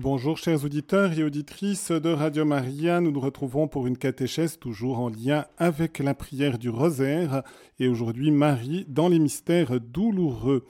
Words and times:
Bonjour 0.00 0.38
chers 0.38 0.64
auditeurs 0.64 1.18
et 1.18 1.24
auditrices 1.24 1.90
de 1.90 2.10
Radio 2.10 2.44
Maria, 2.44 3.00
nous 3.00 3.10
nous 3.10 3.18
retrouvons 3.18 3.66
pour 3.66 3.88
une 3.88 3.98
catéchèse 3.98 4.56
toujours 4.56 5.00
en 5.00 5.08
lien 5.08 5.46
avec 5.56 5.98
la 5.98 6.14
prière 6.14 6.60
du 6.60 6.70
rosaire 6.70 7.42
et 7.80 7.88
aujourd'hui 7.88 8.30
Marie 8.30 8.84
dans 8.86 9.08
les 9.08 9.18
mystères 9.18 9.80
douloureux. 9.80 10.64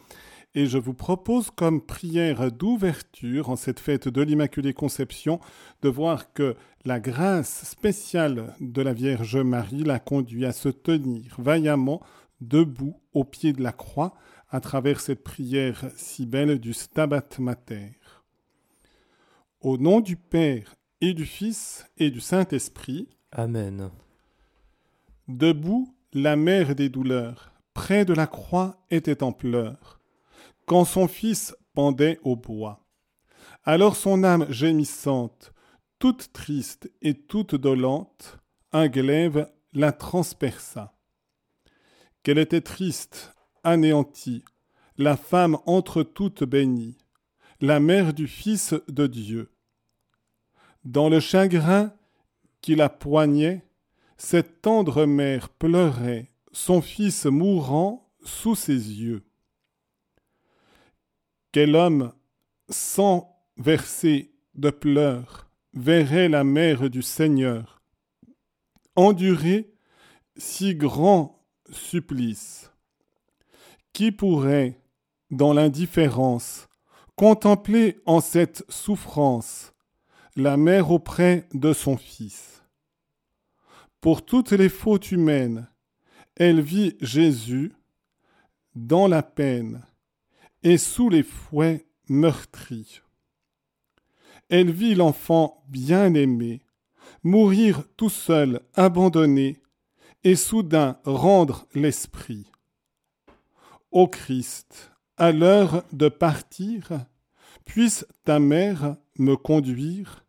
Et 0.55 0.65
je 0.65 0.79
vous 0.79 0.95
propose 0.95 1.51
comme 1.51 1.83
prière 1.83 2.51
d'ouverture 2.51 3.51
en 3.51 3.57
cette 3.57 3.81
fête 3.81 4.09
de 4.09 4.23
l'Immaculée 4.23 4.73
Conception 4.73 5.41
de 5.83 5.91
voir 5.91 6.33
que 6.33 6.57
la 6.87 6.99
grâce 6.99 7.65
spéciale 7.69 8.55
de 8.61 8.81
la 8.81 8.95
Vierge 8.95 9.37
Marie 9.37 9.85
l'a 9.85 9.99
conduit 9.99 10.47
à 10.47 10.53
se 10.53 10.71
tenir 10.71 11.37
vaillamment 11.37 12.01
debout 12.41 12.97
au 13.13 13.25
pied 13.25 13.53
de 13.53 13.63
la 13.63 13.73
croix 13.73 14.15
à 14.49 14.61
travers 14.61 15.01
cette 15.01 15.23
prière 15.23 15.85
si 15.97 16.25
belle 16.25 16.59
du 16.59 16.73
Stabat 16.73 17.29
Mater. 17.39 17.98
Au 19.61 19.77
nom 19.77 19.99
du 19.99 20.15
Père 20.15 20.77
et 21.01 21.15
du 21.15 21.27
Fils 21.27 21.85
et 21.97 22.13
du 22.13 22.21
Saint-Esprit. 22.21 23.09
Amen. 23.33 23.91
Debout, 25.27 25.93
la 26.13 26.37
mère 26.37 26.77
des 26.77 26.89
douleurs, 26.89 27.51
près 27.75 28.05
de 28.05 28.13
la 28.13 28.29
croix, 28.29 28.77
était 28.93 29.25
en 29.25 29.33
pleurs, 29.33 29.99
quand 30.65 30.85
son 30.85 31.09
Fils 31.09 31.57
pendait 31.75 32.21
au 32.23 32.37
bois. 32.37 32.87
Alors 33.65 33.97
son 33.97 34.23
âme 34.23 34.47
gémissante, 34.49 35.53
toute 35.99 36.33
triste 36.33 36.89
et 37.03 37.15
toute 37.15 37.57
dolente, 37.57 38.39
un 38.71 38.87
glaive 38.87 39.51
la 39.73 39.91
transperça. 39.91 40.95
Qu'elle 42.23 42.39
était 42.39 42.61
triste, 42.61 43.35
anéantie, 43.65 44.45
la 44.99 45.17
femme 45.17 45.59
entre 45.67 46.05
toutes 46.05 46.45
bénie, 46.45 46.97
la 47.61 47.81
mère 47.81 48.15
du 48.15 48.29
Fils 48.29 48.75
de 48.87 49.07
Dieu. 49.07 49.51
Dans 50.85 51.09
le 51.09 51.19
chagrin 51.19 51.93
qui 52.61 52.77
la 52.77 52.89
poignait, 52.89 53.65
cette 54.17 54.63
tendre 54.63 55.07
mère 55.07 55.49
pleurait, 55.49 56.31
son 56.53 56.81
fils 56.81 57.27
mourant 57.27 58.13
sous 58.23 58.55
ses 58.55 58.73
yeux. 58.75 59.25
Quel 61.51 61.75
homme, 61.75 62.13
sans 62.69 63.37
verser 63.57 64.33
de 64.55 64.71
pleurs, 64.71 65.51
verrait 65.75 66.29
la 66.29 66.45
mère 66.45 66.89
du 66.91 67.03
Seigneur 67.03 67.83
endurer 68.95 69.73
si 70.37 70.75
grand 70.75 71.45
supplice? 71.71 72.73
Qui 73.93 74.13
pourrait, 74.13 74.81
dans 75.31 75.53
l'indifférence, 75.53 76.68
Contempler 77.19 78.01
en 78.07 78.21
cette 78.21 78.65
souffrance 78.69 79.73
la 80.37 80.57
mère 80.57 80.93
auprès 80.93 81.49
de 81.53 81.73
son 81.73 81.97
fils. 81.97 82.63
Pour 84.01 84.25
toutes 84.25 84.53
les 84.53 84.69
fautes 84.69 85.11
humaines, 85.11 85.69
elle 86.37 86.61
vit 86.61 86.97
Jésus 87.01 87.73
dans 88.77 89.09
la 89.09 89.25
peine 89.25 89.85
et 90.63 90.79
sous 90.79 91.09
les 91.09 91.25
fouets 91.25 91.89
meurtris. 92.09 93.01
Elle 94.49 94.71
vit 94.71 94.95
l'enfant 94.95 95.65
bien-aimé 95.67 96.63
mourir 97.25 97.83
tout 97.97 98.11
seul, 98.11 98.61
abandonné, 98.75 99.61
et 100.23 100.37
soudain 100.37 101.01
rendre 101.05 101.67
l'esprit. 101.75 102.47
Ô 103.91 104.07
Christ, 104.07 104.93
à 105.19 105.33
l'heure 105.33 105.85
de 105.93 106.09
partir, 106.09 107.05
puisse 107.65 108.07
ta 108.25 108.39
mère 108.39 108.97
me 109.19 109.37
conduire 109.37 110.25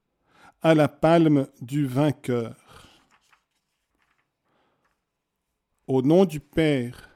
à 0.61 0.73
la 0.73 0.87
palme 0.87 1.47
du 1.61 1.85
vainqueur. 1.85 2.55
Au 5.87 6.01
nom 6.01 6.25
du 6.25 6.39
Père 6.39 7.09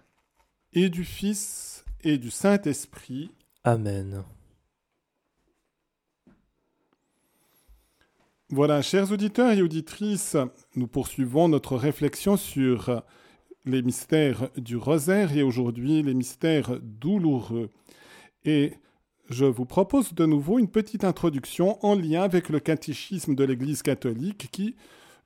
et 0.72 0.90
du 0.90 1.04
Fils 1.04 1.84
et 2.04 2.18
du 2.18 2.32
Saint-Esprit. 2.32 3.32
Amen. 3.64 4.24
Voilà, 8.50 8.82
chers 8.84 9.12
auditeurs 9.12 9.52
et 9.52 9.62
auditrices, 9.62 10.38
nous 10.76 10.88
poursuivons 10.88 11.48
notre 11.48 11.76
réflexion 11.76 12.38
sur 12.38 13.04
les 13.66 13.82
mystères 13.82 14.50
du 14.58 14.78
rosaire 14.78 15.36
et 15.36 15.44
aujourd'hui 15.44 16.02
les 16.04 16.14
mystères 16.14 16.80
douloureux. 16.82 17.70
Et 18.46 18.74
je 19.30 19.46
vous 19.46 19.66
propose 19.66 20.14
de 20.14 20.26
nouveau 20.26 20.60
une 20.60 20.70
petite 20.70 21.04
introduction 21.04 21.84
en 21.86 21.96
lien 21.96 22.24
avec 22.24 22.50
le 22.50 22.60
catéchisme 22.60 23.36
de 23.36 23.44
l'Église 23.44 23.82
catholique 23.82 24.50
qui 24.52 24.76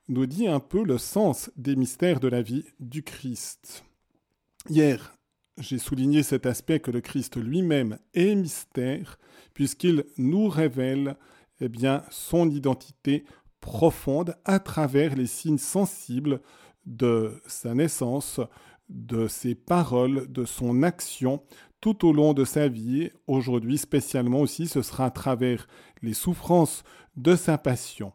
nous 0.08 0.26
dit 0.26 0.46
un 0.48 0.60
peu 0.60 0.84
le 0.84 0.98
sens 0.98 1.50
des 1.56 1.76
mystères 1.76 2.20
de 2.20 2.28
la 2.28 2.42
vie 2.42 2.64
du 2.80 3.02
Christ. 3.02 3.84
Hier, 4.70 5.14
j'ai 5.58 5.78
souligné 5.78 6.22
cet 6.22 6.46
aspect 6.46 6.80
que 6.80 6.90
le 6.90 7.00
Christ 7.00 7.36
lui-même 7.36 7.98
est 8.14 8.34
mystère 8.34 9.18
puisqu'il 9.52 10.04
nous 10.16 10.48
révèle 10.48 11.16
eh 11.60 11.68
bien, 11.68 12.04
son 12.10 12.48
identité 12.48 13.24
profonde 13.60 14.36
à 14.44 14.60
travers 14.60 15.16
les 15.16 15.26
signes 15.26 15.58
sensibles 15.58 16.40
de 16.88 17.40
sa 17.46 17.74
naissance, 17.74 18.40
de 18.88 19.28
ses 19.28 19.54
paroles, 19.54 20.26
de 20.32 20.44
son 20.44 20.82
action 20.82 21.42
tout 21.80 22.06
au 22.06 22.12
long 22.12 22.32
de 22.32 22.44
sa 22.44 22.66
vie. 22.66 23.10
Aujourd'hui 23.26 23.78
spécialement 23.78 24.40
aussi, 24.40 24.66
ce 24.66 24.82
sera 24.82 25.06
à 25.06 25.10
travers 25.10 25.68
les 26.02 26.14
souffrances 26.14 26.82
de 27.16 27.36
sa 27.36 27.58
passion. 27.58 28.12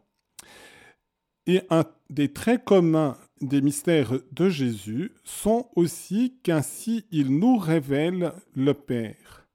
Et 1.46 1.62
un 1.70 1.84
des 2.10 2.32
traits 2.32 2.64
communs 2.64 3.16
des 3.40 3.60
mystères 3.60 4.12
de 4.32 4.48
Jésus 4.48 5.12
sont 5.24 5.68
aussi 5.76 6.38
qu'ainsi 6.42 7.06
il 7.10 7.38
nous 7.38 7.58
révèle 7.58 8.32
le 8.54 8.72
Père. 8.72 9.46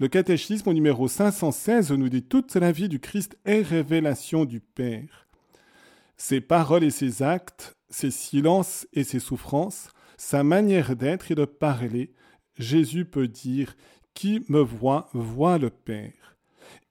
Le 0.00 0.08
catéchisme 0.08 0.70
au 0.70 0.72
numéro 0.72 1.06
516 1.06 1.92
nous 1.92 2.08
dit 2.08 2.24
toute 2.24 2.56
la 2.56 2.72
vie 2.72 2.88
du 2.88 2.98
Christ 2.98 3.36
est 3.44 3.62
révélation 3.62 4.44
du 4.44 4.60
Père. 4.60 5.28
Ses 6.16 6.40
paroles 6.40 6.84
et 6.84 6.90
ses 6.90 7.22
actes 7.22 7.76
ses 7.94 8.10
silences 8.10 8.88
et 8.92 9.04
ses 9.04 9.20
souffrances, 9.20 9.88
sa 10.16 10.42
manière 10.42 10.96
d'être 10.96 11.30
et 11.30 11.36
de 11.36 11.44
parler, 11.44 12.12
Jésus 12.58 13.04
peut 13.04 13.28
dire 13.28 13.76
Qui 14.14 14.44
me 14.48 14.60
voit, 14.60 15.08
voit 15.12 15.58
le 15.58 15.70
Père. 15.70 16.36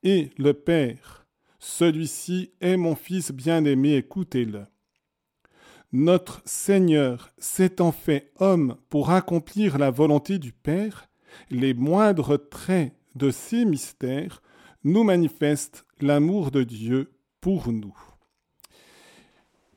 Et 0.04 0.30
le 0.38 0.54
Père, 0.54 1.26
celui-ci 1.60 2.52
est 2.62 2.78
mon 2.78 2.96
Fils 2.96 3.32
bien-aimé, 3.32 3.96
écoutez-le. 3.96 4.66
Notre 5.92 6.42
Seigneur 6.46 7.32
s'étant 7.38 7.92
fait 7.92 8.32
homme 8.40 8.78
pour 8.90 9.12
accomplir 9.12 9.78
la 9.78 9.92
volonté 9.92 10.40
du 10.40 10.54
Père, 10.54 11.10
les 11.50 11.74
moindres 11.74 12.38
traits 12.50 12.94
de 13.16 13.30
ces 13.30 13.66
mystères 13.66 14.42
nous 14.86 15.04
manifestent 15.04 15.86
l'amour 16.00 16.50
de 16.50 16.64
Dieu 16.64 17.12
pour 17.42 17.72
nous. 17.72 18.13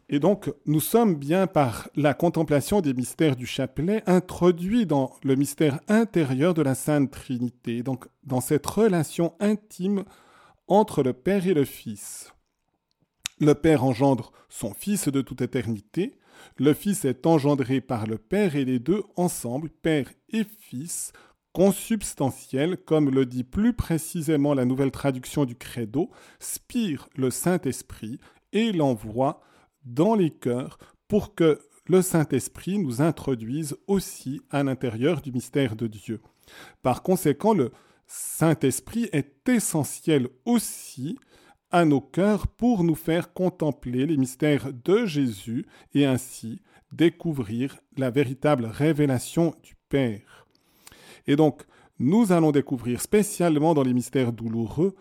Et 0.08 0.20
donc, 0.20 0.52
nous 0.66 0.80
sommes 0.80 1.16
bien 1.16 1.48
par 1.48 1.88
la 1.96 2.14
contemplation 2.14 2.80
des 2.80 2.94
mystères 2.94 3.34
du 3.34 3.44
chapelet 3.44 4.04
introduits 4.06 4.86
dans 4.86 5.12
le 5.24 5.34
mystère 5.34 5.80
intérieur 5.88 6.54
de 6.54 6.62
la 6.62 6.76
Sainte 6.76 7.10
Trinité, 7.10 7.82
donc 7.82 8.06
dans 8.22 8.40
cette 8.40 8.66
relation 8.66 9.34
intime 9.40 10.04
entre 10.68 11.02
le 11.02 11.12
Père 11.12 11.46
et 11.48 11.54
le 11.54 11.64
Fils. 11.64 12.32
Le 13.40 13.54
Père 13.54 13.82
engendre 13.82 14.30
son 14.48 14.72
Fils 14.74 15.08
de 15.08 15.22
toute 15.22 15.42
éternité, 15.42 16.18
le 16.56 16.72
Fils 16.72 17.04
est 17.04 17.26
engendré 17.26 17.80
par 17.80 18.06
le 18.06 18.16
Père 18.16 18.54
et 18.54 18.64
les 18.64 18.78
deux 18.78 19.02
ensemble, 19.16 19.70
Père 19.70 20.08
et 20.30 20.44
Fils, 20.60 21.12
consubstantiels, 21.52 22.76
comme 22.76 23.10
le 23.10 23.26
dit 23.26 23.44
plus 23.44 23.72
précisément 23.72 24.54
la 24.54 24.66
nouvelle 24.66 24.92
traduction 24.92 25.44
du 25.44 25.56
Credo, 25.56 26.10
spire 26.38 27.08
le 27.16 27.30
Saint-Esprit 27.30 28.20
et 28.52 28.72
l'envoie 28.72 29.40
dans 29.86 30.14
les 30.14 30.30
cœurs 30.30 30.78
pour 31.08 31.34
que 31.34 31.60
le 31.86 32.02
Saint-Esprit 32.02 32.78
nous 32.78 33.00
introduise 33.00 33.76
aussi 33.86 34.42
à 34.50 34.62
l'intérieur 34.62 35.22
du 35.22 35.32
mystère 35.32 35.76
de 35.76 35.86
Dieu. 35.86 36.20
Par 36.82 37.02
conséquent, 37.02 37.54
le 37.54 37.70
Saint-Esprit 38.06 39.08
est 39.12 39.48
essentiel 39.48 40.28
aussi 40.44 41.18
à 41.70 41.84
nos 41.84 42.00
cœurs 42.00 42.46
pour 42.46 42.84
nous 42.84 42.94
faire 42.94 43.32
contempler 43.32 44.06
les 44.06 44.16
mystères 44.16 44.72
de 44.72 45.06
Jésus 45.06 45.66
et 45.94 46.06
ainsi 46.06 46.60
découvrir 46.92 47.78
la 47.96 48.10
véritable 48.10 48.66
révélation 48.66 49.54
du 49.62 49.74
Père. 49.88 50.46
Et 51.26 51.36
donc, 51.36 51.62
nous 51.98 52.32
allons 52.32 52.52
découvrir 52.52 53.00
spécialement 53.00 53.74
dans 53.74 53.82
les 53.82 53.94
mystères 53.94 54.32
douloureux 54.32 54.94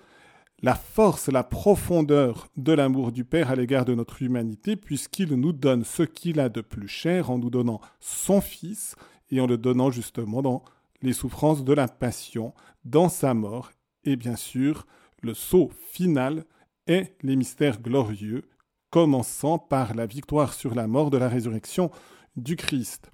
la 0.61 0.75
force, 0.75 1.27
la 1.27 1.43
profondeur 1.43 2.47
de 2.57 2.71
l'amour 2.71 3.11
du 3.11 3.25
Père 3.25 3.51
à 3.51 3.55
l'égard 3.55 3.85
de 3.85 3.93
notre 3.93 4.21
humanité, 4.21 4.75
puisqu'il 4.75 5.33
nous 5.35 5.53
donne 5.53 5.83
ce 5.83 6.03
qu'il 6.03 6.39
a 6.39 6.49
de 6.49 6.61
plus 6.61 6.87
cher 6.87 7.29
en 7.29 7.37
nous 7.37 7.49
donnant 7.49 7.81
son 7.99 8.41
Fils 8.41 8.95
et 9.31 9.41
en 9.41 9.47
le 9.47 9.57
donnant 9.57 9.91
justement 9.91 10.41
dans 10.41 10.63
les 11.01 11.13
souffrances 11.13 11.63
de 11.63 11.73
la 11.73 11.87
passion, 11.87 12.53
dans 12.83 13.09
sa 13.09 13.33
mort, 13.33 13.71
et 14.05 14.15
bien 14.15 14.35
sûr, 14.35 14.85
le 15.21 15.33
saut 15.33 15.71
final 15.91 16.45
et 16.87 17.15
les 17.21 17.35
mystères 17.35 17.81
glorieux, 17.81 18.43
commençant 18.89 19.57
par 19.57 19.93
la 19.93 20.05
victoire 20.05 20.53
sur 20.53 20.73
la 20.73 20.87
mort 20.87 21.09
de 21.09 21.17
la 21.17 21.27
résurrection 21.27 21.91
du 22.37 22.55
Christ. 22.55 23.11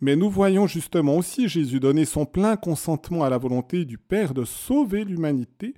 Mais 0.00 0.16
nous 0.16 0.30
voyons 0.30 0.66
justement 0.66 1.16
aussi 1.16 1.48
Jésus 1.48 1.80
donner 1.80 2.04
son 2.04 2.24
plein 2.24 2.56
consentement 2.56 3.24
à 3.24 3.30
la 3.30 3.38
volonté 3.38 3.84
du 3.84 3.98
Père 3.98 4.34
de 4.34 4.44
sauver 4.44 5.04
l'humanité 5.04 5.74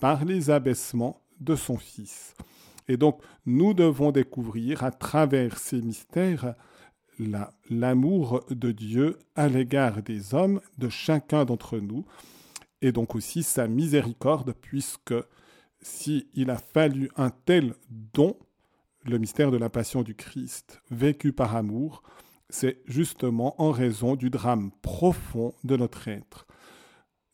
par 0.00 0.24
les 0.24 0.50
abaissements 0.50 1.22
de 1.40 1.56
son 1.56 1.76
Fils. 1.76 2.34
Et 2.88 2.96
donc 2.96 3.20
nous 3.46 3.74
devons 3.74 4.12
découvrir 4.12 4.84
à 4.84 4.90
travers 4.90 5.58
ces 5.58 5.80
mystères 5.80 6.54
l'amour 7.70 8.44
de 8.50 8.72
Dieu 8.72 9.18
à 9.36 9.48
l'égard 9.48 10.02
des 10.02 10.34
hommes, 10.34 10.60
de 10.78 10.88
chacun 10.88 11.44
d'entre 11.44 11.78
nous, 11.78 12.04
et 12.82 12.92
donc 12.92 13.14
aussi 13.14 13.42
sa 13.42 13.68
miséricorde, 13.68 14.54
puisque 14.60 15.14
s'il 15.80 16.50
a 16.50 16.56
fallu 16.56 17.10
un 17.16 17.30
tel 17.30 17.74
don, 17.90 18.36
le 19.04 19.18
mystère 19.18 19.50
de 19.50 19.56
la 19.56 19.68
passion 19.68 20.02
du 20.02 20.14
Christ, 20.14 20.80
vécu 20.90 21.32
par 21.32 21.54
amour, 21.56 22.02
c'est 22.48 22.80
justement 22.86 23.60
en 23.60 23.70
raison 23.70 24.16
du 24.16 24.30
drame 24.30 24.70
profond 24.82 25.54
de 25.62 25.76
notre 25.76 26.08
être. 26.08 26.46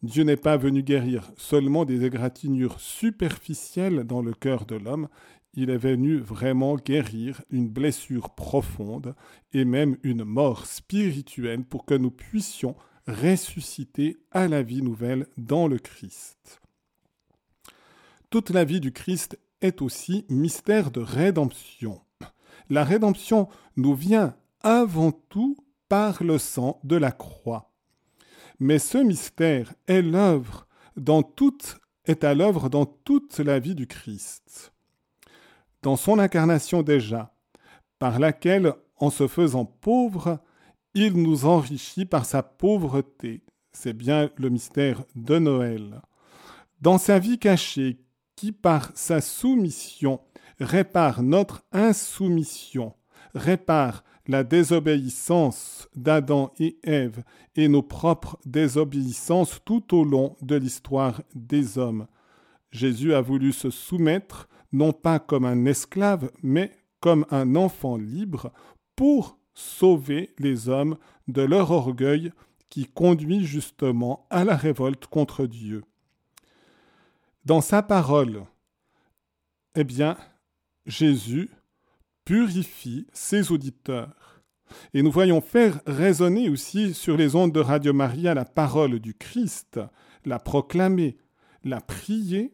Dieu 0.02 0.24
n'est 0.24 0.36
pas 0.36 0.56
venu 0.56 0.82
guérir 0.82 1.30
seulement 1.36 1.84
des 1.84 2.04
égratignures 2.04 2.80
superficielles 2.80 4.04
dans 4.04 4.22
le 4.22 4.32
cœur 4.32 4.64
de 4.64 4.76
l'homme, 4.76 5.08
il 5.54 5.68
est 5.68 5.76
venu 5.76 6.18
vraiment 6.18 6.76
guérir 6.76 7.42
une 7.50 7.68
blessure 7.68 8.30
profonde 8.30 9.14
et 9.52 9.64
même 9.64 9.96
une 10.02 10.24
mort 10.24 10.66
spirituelle 10.66 11.64
pour 11.64 11.84
que 11.84 11.94
nous 11.94 12.10
puissions 12.10 12.76
ressusciter 13.06 14.18
à 14.30 14.48
la 14.48 14.62
vie 14.62 14.82
nouvelle 14.82 15.26
dans 15.36 15.66
le 15.66 15.78
Christ. 15.78 16.60
Toute 18.30 18.50
la 18.50 18.64
vie 18.64 18.80
du 18.80 18.92
Christ 18.92 19.38
est 19.60 19.82
aussi 19.82 20.24
mystère 20.28 20.92
de 20.92 21.00
rédemption. 21.00 22.00
La 22.68 22.84
rédemption 22.84 23.48
nous 23.76 23.94
vient 23.94 24.36
avant 24.60 25.10
tout 25.10 25.56
par 25.88 26.22
le 26.22 26.38
sang 26.38 26.78
de 26.84 26.96
la 26.96 27.10
croix. 27.10 27.69
Mais 28.60 28.78
ce 28.78 28.98
mystère 28.98 29.72
est 29.86 30.02
l'œuvre 30.02 30.66
dans 30.96 31.22
toute 31.22 31.78
est 32.04 32.24
à 32.24 32.34
l'œuvre 32.34 32.68
dans 32.68 32.86
toute 32.86 33.38
la 33.38 33.58
vie 33.58 33.74
du 33.74 33.86
Christ. 33.86 34.72
Dans 35.82 35.96
son 35.96 36.18
incarnation 36.18 36.82
déjà, 36.82 37.32
par 37.98 38.18
laquelle, 38.18 38.74
en 38.96 39.10
se 39.10 39.28
faisant 39.28 39.64
pauvre, 39.64 40.38
il 40.94 41.14
nous 41.14 41.46
enrichit 41.46 42.04
par 42.04 42.24
sa 42.24 42.42
pauvreté. 42.42 43.42
C'est 43.72 43.92
bien 43.92 44.30
le 44.36 44.50
mystère 44.50 45.04
de 45.14 45.38
Noël. 45.38 46.02
Dans 46.80 46.98
sa 46.98 47.18
vie 47.18 47.38
cachée, 47.38 47.98
qui 48.36 48.52
par 48.52 48.90
sa 48.94 49.20
soumission 49.20 50.20
répare 50.58 51.22
notre 51.22 51.62
insoumission, 51.72 52.94
répare 53.34 54.04
la 54.30 54.44
désobéissance 54.44 55.88
d'Adam 55.96 56.52
et 56.60 56.78
Ève 56.84 57.24
et 57.56 57.66
nos 57.66 57.82
propres 57.82 58.38
désobéissances 58.46 59.58
tout 59.64 59.92
au 59.92 60.04
long 60.04 60.36
de 60.40 60.54
l'histoire 60.54 61.20
des 61.34 61.78
hommes. 61.78 62.06
Jésus 62.70 63.12
a 63.12 63.20
voulu 63.20 63.52
se 63.52 63.70
soumettre 63.70 64.48
non 64.72 64.92
pas 64.92 65.18
comme 65.18 65.44
un 65.44 65.64
esclave, 65.64 66.30
mais 66.44 66.70
comme 67.00 67.26
un 67.30 67.56
enfant 67.56 67.96
libre 67.96 68.52
pour 68.94 69.36
sauver 69.52 70.32
les 70.38 70.68
hommes 70.68 70.96
de 71.26 71.42
leur 71.42 71.72
orgueil 71.72 72.32
qui 72.68 72.86
conduit 72.86 73.44
justement 73.44 74.28
à 74.30 74.44
la 74.44 74.56
révolte 74.56 75.06
contre 75.06 75.46
Dieu. 75.46 75.82
Dans 77.44 77.60
sa 77.60 77.82
parole, 77.82 78.44
eh 79.74 79.82
bien, 79.82 80.16
Jésus 80.86 81.50
purifie 82.24 83.06
ses 83.12 83.52
auditeurs. 83.52 84.42
Et 84.94 85.02
nous 85.02 85.10
voyons 85.10 85.40
faire 85.40 85.80
résonner 85.86 86.48
aussi 86.48 86.94
sur 86.94 87.16
les 87.16 87.34
ondes 87.34 87.52
de 87.52 87.60
Radio 87.60 87.92
Maria 87.92 88.34
la 88.34 88.44
parole 88.44 89.00
du 89.00 89.14
Christ, 89.14 89.80
la 90.24 90.38
proclamer, 90.38 91.16
la 91.64 91.80
prier 91.80 92.52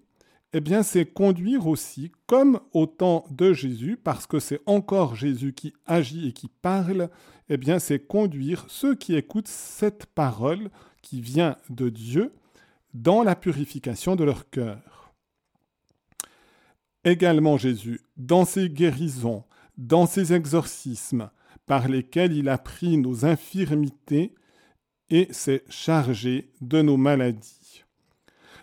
eh 0.59 0.61
bien 0.61 0.83
c'est 0.83 1.05
conduire 1.05 1.67
aussi, 1.67 2.13
comme 2.27 2.61
au 2.73 2.87
temps 2.87 3.27
de 3.31 3.53
Jésus, 3.53 3.99
parce 4.03 4.27
que 4.27 4.39
c'est 4.39 4.63
encore 4.65 5.15
Jésus 5.15 5.53
qui 5.53 5.75
agit 5.85 6.29
et 6.29 6.33
qui 6.33 6.49
parle, 6.49 7.11
eh 7.51 7.59
bien 7.59 7.79
c'est 7.79 7.99
conduire 7.99 8.65
ceux 8.69 8.95
qui 8.95 9.15
écoutent 9.17 9.49
cette 9.49 10.07
parole 10.07 10.71
qui 11.03 11.21
vient 11.21 11.57
de 11.69 11.91
Dieu 11.91 12.33
dans 12.95 13.23
la 13.23 13.37
purification 13.37 14.17
de 14.17 14.25
leur 14.25 14.49
cœur. 14.49 15.13
Également 17.05 17.59
Jésus, 17.59 18.01
dans 18.17 18.47
ses 18.47 18.71
guérisons, 18.71 19.45
dans 19.77 20.07
ses 20.07 20.33
exorcismes, 20.33 21.31
par 21.67 21.89
lesquels 21.89 22.33
il 22.33 22.49
a 22.49 22.59
pris 22.59 22.97
nos 22.97 23.25
infirmités 23.25 24.35
et 25.11 25.29
s'est 25.33 25.65
chargé 25.69 26.51
de 26.61 26.83
nos 26.83 26.97
maladies 26.97 27.85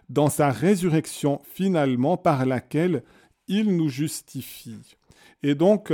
dans 0.09 0.29
sa 0.29 0.51
résurrection 0.51 1.41
finalement 1.43 2.17
par 2.17 2.45
laquelle 2.45 3.03
il 3.47 3.75
nous 3.75 3.89
justifie. 3.89 4.95
Et 5.41 5.55
donc, 5.55 5.93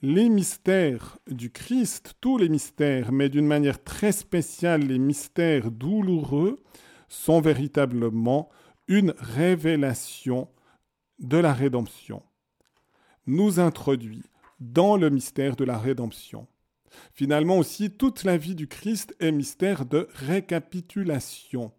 les 0.00 0.28
mystères 0.28 1.18
du 1.28 1.50
Christ, 1.50 2.14
tous 2.20 2.38
les 2.38 2.48
mystères, 2.48 3.12
mais 3.12 3.28
d'une 3.28 3.46
manière 3.46 3.82
très 3.82 4.12
spéciale 4.12 4.82
les 4.82 4.98
mystères 4.98 5.70
douloureux, 5.70 6.62
sont 7.08 7.40
véritablement 7.40 8.48
une 8.86 9.14
révélation 9.18 10.48
de 11.18 11.36
la 11.36 11.52
rédemption. 11.52 12.22
Nous 13.26 13.60
introduit 13.60 14.22
dans 14.60 14.96
le 14.96 15.10
mystère 15.10 15.56
de 15.56 15.64
la 15.64 15.78
rédemption. 15.78 16.46
Finalement 17.12 17.58
aussi, 17.58 17.90
toute 17.90 18.24
la 18.24 18.36
vie 18.36 18.54
du 18.54 18.66
Christ 18.66 19.14
est 19.20 19.32
mystère 19.32 19.84
de 19.84 20.08
récapitulation. 20.14 21.72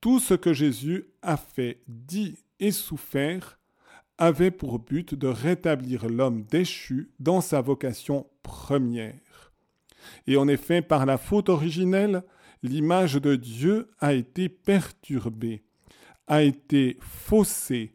Tout 0.00 0.20
ce 0.20 0.34
que 0.34 0.52
Jésus 0.52 1.06
a 1.22 1.36
fait, 1.36 1.82
dit 1.88 2.38
et 2.60 2.70
souffert 2.70 3.58
avait 4.18 4.50
pour 4.50 4.80
but 4.80 5.14
de 5.14 5.28
rétablir 5.28 6.08
l'homme 6.08 6.42
déchu 6.42 7.10
dans 7.20 7.40
sa 7.40 7.60
vocation 7.60 8.26
première. 8.42 9.52
Et 10.26 10.36
en 10.36 10.48
effet, 10.48 10.82
par 10.82 11.06
la 11.06 11.18
faute 11.18 11.48
originelle, 11.48 12.24
l'image 12.62 13.14
de 13.14 13.36
Dieu 13.36 13.90
a 14.00 14.14
été 14.14 14.48
perturbée, 14.48 15.64
a 16.26 16.42
été 16.42 16.96
faussée, 17.00 17.94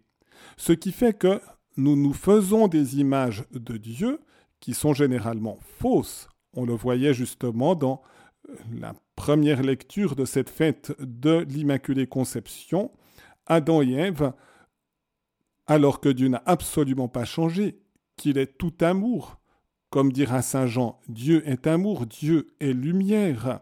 ce 0.55 0.71
qui 0.71 0.91
fait 0.91 1.17
que 1.17 1.41
nous 1.77 1.95
nous 1.95 2.13
faisons 2.13 2.67
des 2.67 2.99
images 2.99 3.43
de 3.51 3.77
Dieu 3.77 4.19
qui 4.59 4.73
sont 4.73 4.93
généralement 4.93 5.57
fausses. 5.61 6.27
On 6.53 6.65
le 6.65 6.73
voyait 6.73 7.13
justement 7.13 7.75
dans 7.75 8.01
la 8.79 8.93
première 9.15 9.61
lecture 9.61 10.15
de 10.15 10.25
cette 10.25 10.49
fête 10.49 10.93
de 10.99 11.45
l'Immaculée 11.49 12.07
Conception, 12.07 12.91
Adam 13.45 13.81
et 13.81 13.93
Ève, 13.93 14.33
alors 15.65 15.99
que 15.99 16.09
Dieu 16.09 16.27
n'a 16.27 16.43
absolument 16.45 17.07
pas 17.07 17.25
changé, 17.25 17.79
qu'il 18.17 18.37
est 18.37 18.57
tout 18.57 18.73
amour, 18.81 19.39
comme 19.89 20.11
dira 20.11 20.41
Saint 20.41 20.67
Jean, 20.67 20.99
Dieu 21.07 21.47
est 21.47 21.67
amour, 21.67 22.05
Dieu 22.05 22.53
est 22.59 22.73
lumière, 22.73 23.61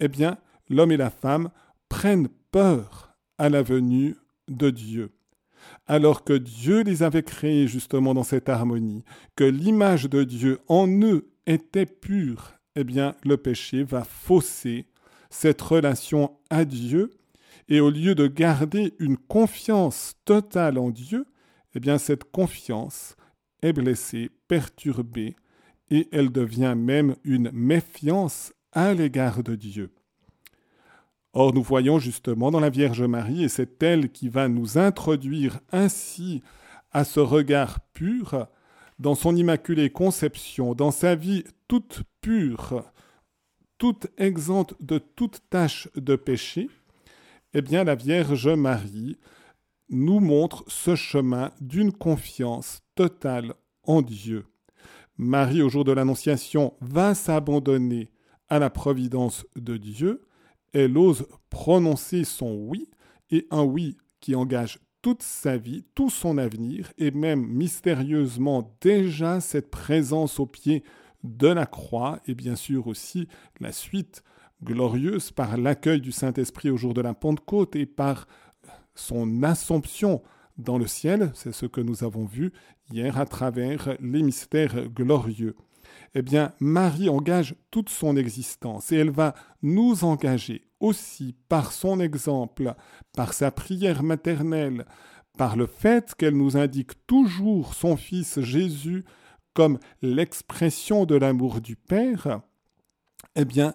eh 0.00 0.08
bien, 0.08 0.38
l'homme 0.68 0.92
et 0.92 0.96
la 0.96 1.10
femme 1.10 1.50
prennent 1.88 2.28
peur 2.50 3.16
à 3.38 3.48
la 3.48 3.62
venue 3.62 4.16
de 4.48 4.70
Dieu. 4.70 5.12
Alors 5.86 6.24
que 6.24 6.32
Dieu 6.32 6.82
les 6.82 7.02
avait 7.02 7.22
créés 7.22 7.66
justement 7.66 8.14
dans 8.14 8.24
cette 8.24 8.48
harmonie, 8.48 9.04
que 9.36 9.44
l'image 9.44 10.04
de 10.04 10.24
Dieu 10.24 10.58
en 10.68 10.88
eux 10.88 11.30
était 11.46 11.86
pure 11.86 12.60
eh 12.76 12.84
bien, 12.84 13.14
le 13.24 13.36
péché 13.36 13.82
va 13.82 14.04
fausser 14.04 14.86
cette 15.28 15.60
relation 15.60 16.36
à 16.50 16.64
Dieu, 16.64 17.10
et 17.68 17.80
au 17.80 17.90
lieu 17.90 18.14
de 18.14 18.26
garder 18.26 18.94
une 18.98 19.16
confiance 19.16 20.14
totale 20.24 20.78
en 20.78 20.90
Dieu, 20.90 21.26
eh 21.74 21.80
bien, 21.80 21.98
cette 21.98 22.24
confiance 22.24 23.16
est 23.62 23.72
blessée, 23.72 24.30
perturbée, 24.48 25.36
et 25.90 26.08
elle 26.12 26.30
devient 26.30 26.74
même 26.76 27.16
une 27.24 27.50
méfiance 27.52 28.52
à 28.72 28.94
l'égard 28.94 29.42
de 29.42 29.54
Dieu. 29.54 29.90
Or, 31.32 31.54
nous 31.54 31.62
voyons 31.62 31.98
justement 31.98 32.50
dans 32.50 32.60
la 32.60 32.70
Vierge 32.70 33.02
Marie, 33.02 33.44
et 33.44 33.48
c'est 33.48 33.82
elle 33.82 34.10
qui 34.10 34.28
va 34.28 34.48
nous 34.48 34.78
introduire 34.78 35.60
ainsi 35.70 36.42
à 36.90 37.04
ce 37.04 37.20
regard 37.20 37.80
pur, 37.92 38.46
dans 38.98 39.14
son 39.14 39.36
immaculée 39.36 39.90
conception, 39.90 40.74
dans 40.74 40.90
sa 40.90 41.14
vie 41.14 41.44
toute 41.68 42.02
pure, 42.20 42.84
toute 43.78 44.08
exempte 44.18 44.74
de 44.80 44.98
toute 44.98 45.40
tâche 45.48 45.88
de 45.94 46.16
péché, 46.16 46.68
eh 47.54 47.62
bien 47.62 47.84
la 47.84 47.94
Vierge 47.94 48.48
Marie 48.48 49.16
nous 49.88 50.20
montre 50.20 50.64
ce 50.68 50.94
chemin 50.94 51.50
d'une 51.60 51.92
confiance 51.92 52.82
totale 52.94 53.54
en 53.84 54.02
Dieu. 54.02 54.46
Marie, 55.16 55.62
au 55.62 55.68
jour 55.68 55.84
de 55.84 55.92
l'Annonciation, 55.92 56.74
va 56.80 57.14
s'abandonner 57.14 58.10
à 58.48 58.58
la 58.58 58.70
providence 58.70 59.46
de 59.56 59.76
Dieu. 59.76 60.26
Elle 60.72 60.96
ose 60.96 61.26
prononcer 61.48 62.24
son 62.24 62.54
oui, 62.54 62.90
et 63.30 63.46
un 63.50 63.62
oui 63.62 63.96
qui 64.20 64.34
engage 64.34 64.78
toute 65.02 65.22
sa 65.22 65.56
vie, 65.56 65.84
tout 65.94 66.10
son 66.10 66.36
avenir, 66.38 66.92
et 66.98 67.10
même 67.10 67.46
mystérieusement 67.46 68.76
déjà 68.80 69.40
cette 69.40 69.70
présence 69.70 70.38
au 70.38 70.46
pied 70.46 70.84
de 71.24 71.48
la 71.48 71.66
croix, 71.66 72.20
et 72.26 72.34
bien 72.34 72.56
sûr 72.56 72.86
aussi 72.86 73.28
la 73.60 73.72
suite 73.72 74.22
glorieuse 74.62 75.30
par 75.30 75.56
l'accueil 75.56 76.00
du 76.00 76.12
Saint-Esprit 76.12 76.70
au 76.70 76.76
jour 76.76 76.94
de 76.94 77.00
la 77.00 77.14
Pentecôte 77.14 77.76
et 77.76 77.86
par 77.86 78.26
son 78.94 79.42
assomption 79.42 80.22
dans 80.58 80.76
le 80.76 80.86
ciel, 80.86 81.30
c'est 81.34 81.52
ce 81.52 81.64
que 81.64 81.80
nous 81.80 82.04
avons 82.04 82.26
vu 82.26 82.52
hier 82.92 83.18
à 83.18 83.24
travers 83.24 83.96
les 84.00 84.22
mystères 84.22 84.88
glorieux. 84.88 85.56
Eh 86.14 86.22
bien, 86.22 86.52
Marie 86.58 87.08
engage 87.08 87.54
toute 87.70 87.88
son 87.88 88.16
existence 88.16 88.90
et 88.90 88.96
elle 88.96 89.10
va 89.10 89.34
nous 89.62 90.04
engager 90.04 90.66
aussi 90.80 91.36
par 91.48 91.72
son 91.72 92.00
exemple, 92.00 92.74
par 93.14 93.32
sa 93.32 93.50
prière 93.50 94.02
maternelle, 94.02 94.86
par 95.38 95.56
le 95.56 95.66
fait 95.66 96.14
qu'elle 96.14 96.36
nous 96.36 96.56
indique 96.56 97.06
toujours 97.06 97.74
son 97.74 97.96
Fils 97.96 98.40
Jésus 98.40 99.04
comme 99.54 99.78
l'expression 100.02 101.06
de 101.06 101.14
l'amour 101.14 101.60
du 101.60 101.76
Père, 101.76 102.40
eh 103.36 103.44
bien, 103.44 103.74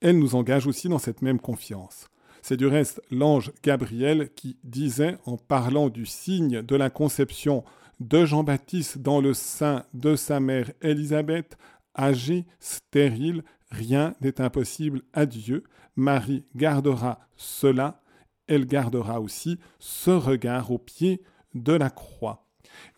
elle 0.00 0.18
nous 0.18 0.34
engage 0.34 0.66
aussi 0.66 0.88
dans 0.88 0.98
cette 0.98 1.22
même 1.22 1.40
confiance. 1.40 2.08
C'est 2.42 2.56
du 2.56 2.66
reste 2.66 3.00
l'ange 3.10 3.52
Gabriel 3.62 4.30
qui 4.34 4.58
disait, 4.64 5.16
en 5.24 5.36
parlant 5.36 5.88
du 5.88 6.04
signe 6.04 6.62
de 6.62 6.76
la 6.76 6.90
conception 6.90 7.64
de 8.00 8.24
Jean-Baptiste 8.24 8.98
dans 8.98 9.20
le 9.20 9.34
sein 9.34 9.84
de 9.94 10.14
sa 10.14 10.40
mère 10.40 10.70
Élisabeth, 10.82 11.56
âgée, 11.96 12.46
stérile, 12.60 13.42
rien 13.70 14.14
n'est 14.20 14.40
impossible 14.40 15.02
à 15.12 15.26
Dieu. 15.26 15.64
Marie 15.96 16.44
gardera 16.54 17.20
cela, 17.36 18.02
elle 18.46 18.66
gardera 18.66 19.20
aussi 19.20 19.58
ce 19.78 20.10
regard 20.10 20.70
au 20.70 20.78
pied 20.78 21.22
de 21.54 21.72
la 21.72 21.90
croix. 21.90 22.46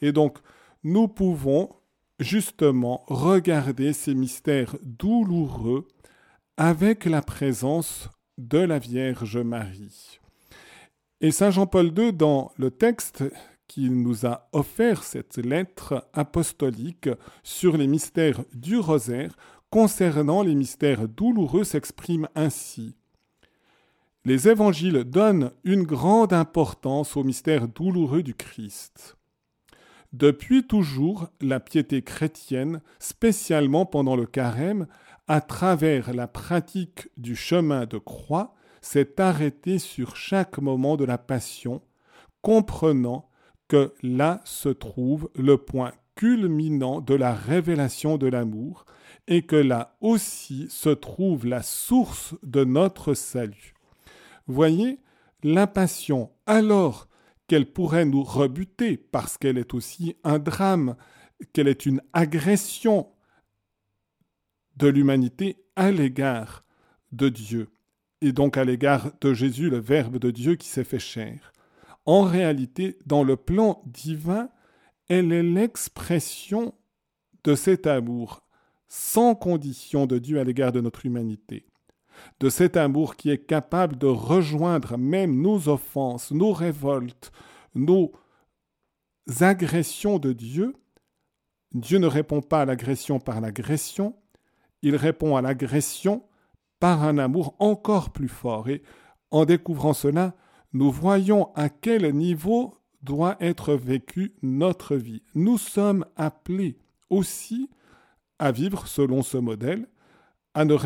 Et 0.01 0.13
donc, 0.13 0.39
nous 0.83 1.09
pouvons 1.09 1.71
justement 2.19 3.05
regarder 3.09 3.93
ces 3.93 4.15
mystères 4.15 4.77
douloureux 4.83 5.87
avec 6.57 7.05
la 7.05 7.23
présence 7.23 8.09
de 8.39 8.59
la 8.59 8.79
Vierge 8.79 9.39
Marie. 9.39 10.19
Et 11.21 11.31
Saint 11.31 11.51
Jean-Paul 11.51 11.93
II, 11.97 12.13
dans 12.13 12.53
le 12.57 12.71
texte 12.71 13.25
qu'il 13.69 14.03
nous 14.03 14.27
a 14.27 14.49
offert 14.53 15.03
cette 15.03 15.39
lettre 15.39 16.09
apostolique 16.13 17.09
sur 17.43 17.77
les 17.77 17.87
mystères 17.87 18.45
du 18.55 18.79
rosaire, 18.79 19.37
concernant 19.71 20.43
les 20.43 20.55
mystères 20.55 21.09
douloureux, 21.09 21.65
s'exprime 21.65 22.29
ainsi. 22.35 22.95
Les 24.25 24.49
évangiles 24.49 25.05
donnent 25.05 25.53
une 25.65 25.85
grande 25.85 26.33
importance 26.33 27.17
aux 27.17 27.25
mystères 27.25 27.69
douloureux 27.69 28.23
du 28.23 28.35
Christ. 28.35 29.17
Depuis 30.13 30.67
toujours, 30.67 31.29
la 31.41 31.61
piété 31.61 32.03
chrétienne, 32.03 32.81
spécialement 32.99 33.87
pendant 33.87 34.17
le 34.17 34.27
carême, 34.27 34.87
à 35.29 35.41
travers 35.41 36.15
la 36.15 36.27
pratique 36.27 37.09
du 37.17 37.37
chemin 37.37 37.87
de 37.87 37.99
croix, 37.99 38.55
s'est 38.81 39.21
arrêté 39.21 39.79
sur 39.79 40.17
chaque 40.17 40.59
moment 40.59 40.97
de 40.97 41.05
la 41.05 41.19
passion, 41.19 41.83
comprenant 42.41 43.29
que 43.69 43.95
là 44.03 44.41
se 44.45 44.69
trouve 44.69 45.31
le 45.35 45.57
point 45.57 45.93
culminant 46.15 47.01
de 47.01 47.15
la 47.15 47.35
révélation 47.35 48.17
de 48.17 48.27
l'amour, 48.27 48.87
et 49.29 49.43
que 49.43 49.57
là 49.57 49.97
aussi 50.01 50.67
se 50.71 50.89
trouve 50.89 51.47
la 51.47 51.63
source 51.63 52.35
de 52.43 52.65
notre 52.65 53.15
salut. 53.15 53.75
Voyez, 54.47 55.01
la 55.43 55.67
passion, 55.67 56.31
alors 56.47 57.09
qu'elle 57.47 57.71
pourrait 57.73 58.05
nous 58.05 58.23
rebuter, 58.23 58.97
parce 58.97 59.37
qu'elle 59.37 59.59
est 59.59 59.75
aussi 59.75 60.17
un 60.25 60.39
drame, 60.39 60.97
qu'elle 61.53 61.69
est 61.69 61.87
une 61.87 62.01
agression 62.13 63.09
de 64.77 64.89
l'humanité 64.89 65.57
à 65.75 65.91
l'égard 65.91 66.65
de 67.13 67.29
Dieu, 67.29 67.69
et 68.21 68.33
donc 68.33 68.57
à 68.57 68.65
l'égard 68.65 69.11
de 69.21 69.35
Jésus, 69.35 69.71
le 69.71 69.79
Verbe 69.79 70.19
de 70.19 70.31
Dieu 70.31 70.57
qui 70.57 70.69
s'est 70.69 70.85
fait 70.85 70.99
chair. 70.99 71.53
En 72.07 72.23
réalité, 72.23 72.99
dans 73.05 73.25
le 73.25 73.37
plan 73.37 73.83
divin, 73.87 74.49
elle 75.09 75.33
est 75.33 75.43
l'expression 75.43 76.73
de 77.45 77.55
cet 77.55 77.87
amour 77.87 78.43
sans 78.89 79.35
condition 79.35 80.07
de 80.07 80.19
Dieu 80.19 80.39
à 80.39 80.45
l'égard 80.45 80.73
de 80.73 80.81
notre 80.81 81.07
humanité, 81.07 81.67
de 82.41 82.49
cet 82.49 82.77
amour 82.77 83.17
qui 83.17 83.31
est 83.31 83.45
capable 83.45 83.99
de 83.99 84.07
rejoindre 84.07 84.97
même 84.97 85.41
nos 85.41 85.69
offenses, 85.69 86.31
nos 86.31 86.53
révoltes, 86.53 87.33
nos 87.75 88.13
agressions 89.41 90.19
de 90.19 90.33
Dieu. 90.33 90.75
Dieu 91.73 91.99
ne 91.99 92.07
répond 92.07 92.41
pas 92.41 92.63
à 92.63 92.65
l'agression 92.65 93.19
par 93.19 93.41
l'agression, 93.41 94.15
il 94.83 94.95
répond 94.95 95.37
à 95.37 95.43
l'agression 95.43 96.23
par 96.79 97.03
un 97.03 97.19
amour 97.19 97.57
encore 97.59 98.11
plus 98.11 98.29
fort. 98.29 98.69
Et 98.69 98.83
en 99.31 99.45
découvrant 99.45 99.93
cela, 99.93 100.37
nous 100.73 100.91
voyons 100.91 101.53
à 101.55 101.69
quel 101.69 102.13
niveau 102.15 102.75
doit 103.03 103.37
être 103.41 103.75
vécue 103.75 104.35
notre 104.43 104.97
vie. 104.97 105.23
Nous 105.35 105.59
sommes 105.59 106.05
appelés 106.17 106.79
aussi 107.09 107.71
à 108.39 108.53
vivre 108.53 108.87
selon 108.87 109.23
ce 109.23 109.39
modèle, 109.39 109.89
à 110.55 110.65
ne, 110.65 110.77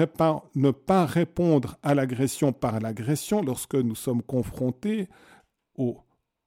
ne 0.54 0.70
pas 0.70 1.06
répondre 1.06 1.76
à 1.82 1.94
l'agression 1.94 2.52
par 2.52 2.80
l'agression 2.80 3.42
lorsque 3.42 3.74
nous 3.74 3.94
sommes 3.94 4.22
confrontés 4.22 5.08
aux 5.76 5.98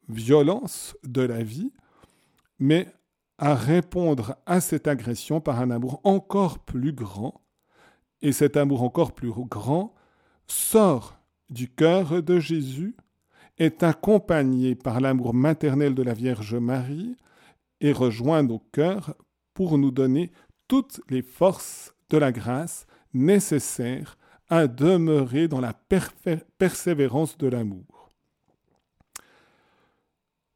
violences 0.10 0.96
de 1.04 1.22
la 1.22 1.44
vie, 1.44 1.72
mais 2.60 2.88
à 3.38 3.56
répondre 3.56 4.36
à 4.46 4.62
cette 4.62 4.88
agression 4.88 5.42
par 5.42 5.60
un 5.60 5.72
amour 5.72 6.02
encore 6.04 6.60
plus 6.60 6.94
grand. 6.94 7.42
Et 8.22 8.32
cet 8.32 8.56
amour 8.56 8.84
encore 8.84 9.14
plus 9.14 9.32
grand 9.32 9.94
sort 10.48 11.18
du 11.50 11.70
cœur 11.70 12.24
de 12.24 12.40
Jésus, 12.40 12.96
est 13.64 13.82
accompagné 13.82 14.76
par 14.76 15.00
l'amour 15.00 15.34
maternel 15.34 15.96
de 15.96 16.04
la 16.04 16.14
Vierge 16.14 16.56
Marie 16.56 17.16
et 17.80 17.94
rejoint 17.94 18.44
nos 18.44 18.60
cœurs 18.60 19.16
pour 19.54 19.78
nous 19.78 19.92
donner 19.92 20.32
toutes 20.68 21.02
les 21.10 21.22
forces 21.22 21.94
de 22.10 22.18
la 22.18 22.32
grâce 22.32 22.86
nécessaires 23.14 24.18
à 24.50 24.68
demeurer 24.68 25.48
dans 25.48 25.62
la 25.62 25.74
persévérance 26.58 27.38
de 27.38 27.48
l'amour. 27.48 28.12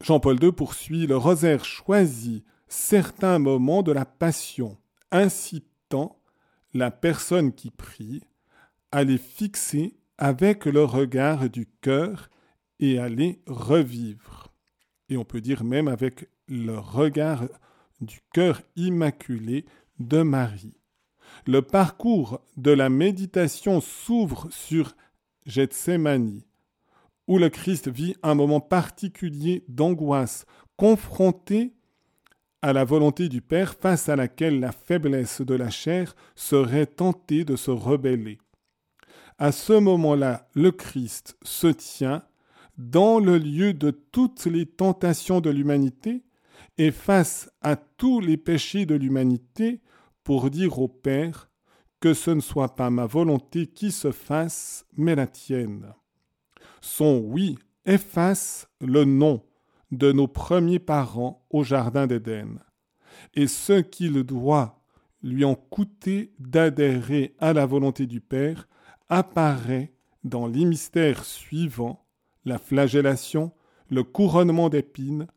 Jean-Paul 0.02 0.42
II 0.42 0.52
poursuit, 0.52 1.06
le 1.06 1.16
rosaire 1.16 1.64
choisit 1.64 2.44
certains 2.68 3.38
moments 3.38 3.82
de 3.82 3.92
la 3.92 4.04
passion, 4.04 4.76
incitant 5.10 6.20
la 6.74 6.90
personne 6.90 7.52
qui 7.52 7.70
prie 7.70 8.22
à 8.92 9.02
les 9.02 9.18
fixer 9.18 9.96
avec 10.18 10.66
le 10.66 10.84
regard 10.84 11.48
du 11.48 11.66
cœur 11.80 12.28
et 12.80 12.98
à 12.98 13.08
les 13.08 13.40
revivre. 13.46 14.52
Et 15.08 15.16
on 15.16 15.24
peut 15.24 15.40
dire 15.40 15.64
même 15.64 15.88
avec 15.88 16.28
le 16.48 16.78
regard 16.78 17.44
du 18.00 18.20
cœur 18.32 18.62
immaculé 18.76 19.64
de 19.98 20.22
Marie. 20.22 20.76
Le 21.46 21.62
parcours 21.62 22.40
de 22.56 22.70
la 22.70 22.88
méditation 22.88 23.80
s'ouvre 23.80 24.48
sur 24.50 24.94
Gethsemane, 25.46 26.42
où 27.26 27.38
le 27.38 27.48
Christ 27.48 27.88
vit 27.88 28.16
un 28.22 28.34
moment 28.34 28.60
particulier 28.60 29.64
d'angoisse, 29.68 30.46
confronté 30.76 31.74
à 32.62 32.72
la 32.72 32.84
volonté 32.84 33.28
du 33.28 33.40
Père 33.40 33.74
face 33.74 34.08
à 34.08 34.16
laquelle 34.16 34.60
la 34.60 34.72
faiblesse 34.72 35.40
de 35.40 35.54
la 35.54 35.70
chair 35.70 36.16
serait 36.34 36.86
tentée 36.86 37.44
de 37.44 37.56
se 37.56 37.70
rebeller. 37.70 38.38
À 39.38 39.52
ce 39.52 39.72
moment-là, 39.72 40.48
le 40.54 40.72
Christ 40.72 41.36
se 41.42 41.68
tient 41.68 42.24
dans 42.78 43.18
le 43.18 43.36
lieu 43.36 43.74
de 43.74 43.90
toutes 43.90 44.46
les 44.46 44.64
tentations 44.64 45.40
de 45.40 45.50
l'humanité 45.50 46.24
et 46.78 46.92
face 46.92 47.50
à 47.60 47.76
tous 47.76 48.20
les 48.20 48.36
péchés 48.36 48.86
de 48.86 48.94
l'humanité 48.94 49.82
pour 50.22 50.48
dire 50.48 50.78
au 50.78 50.88
Père 50.88 51.50
que 52.00 52.14
ce 52.14 52.30
ne 52.30 52.40
soit 52.40 52.76
pas 52.76 52.90
ma 52.90 53.06
volonté 53.06 53.66
qui 53.66 53.90
se 53.90 54.12
fasse, 54.12 54.86
mais 54.96 55.16
la 55.16 55.26
tienne. 55.26 55.92
Son 56.80 57.18
oui 57.18 57.58
efface 57.84 58.68
le 58.80 59.04
nom 59.04 59.42
de 59.90 60.12
nos 60.12 60.28
premiers 60.28 60.78
parents 60.78 61.44
au 61.50 61.64
Jardin 61.64 62.06
d'Éden, 62.06 62.60
et 63.34 63.48
ce 63.48 63.80
qu'il 63.80 64.22
doit 64.22 64.80
lui 65.22 65.44
en 65.44 65.56
coûter 65.56 66.32
d'adhérer 66.38 67.34
à 67.40 67.52
la 67.52 67.66
volonté 67.66 68.06
du 68.06 68.20
Père 68.20 68.68
apparaît 69.08 69.92
dans 70.22 70.46
les 70.46 70.64
mystères 70.64 71.24
suivants, 71.24 72.06
la 72.48 72.58
flagellation, 72.58 73.52
le 73.90 74.02
couronnement 74.02 74.68
d'épines, 74.68 75.28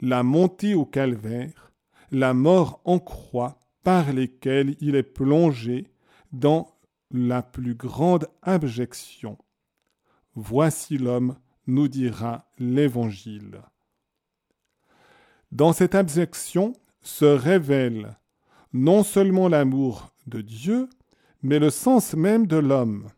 la 0.00 0.22
montée 0.22 0.74
au 0.74 0.84
calvaire, 0.84 1.72
la 2.10 2.34
mort 2.34 2.80
en 2.84 2.98
croix 2.98 3.60
par 3.84 4.12
lesquelles 4.12 4.76
il 4.80 4.96
est 4.96 5.02
plongé 5.02 5.86
dans 6.32 6.74
la 7.10 7.42
plus 7.42 7.74
grande 7.74 8.26
abjection. 8.42 9.38
Voici 10.34 10.98
l'homme, 10.98 11.36
nous 11.66 11.88
dira 11.88 12.50
l'Évangile. 12.58 13.62
Dans 15.52 15.72
cette 15.72 15.94
abjection 15.94 16.72
se 17.00 17.24
révèle 17.24 18.16
non 18.72 19.02
seulement 19.02 19.48
l'amour 19.48 20.12
de 20.26 20.40
Dieu, 20.40 20.88
mais 21.42 21.58
le 21.58 21.70
sens 21.70 22.14
même 22.14 22.46
de 22.46 22.56
l'homme. 22.56 23.08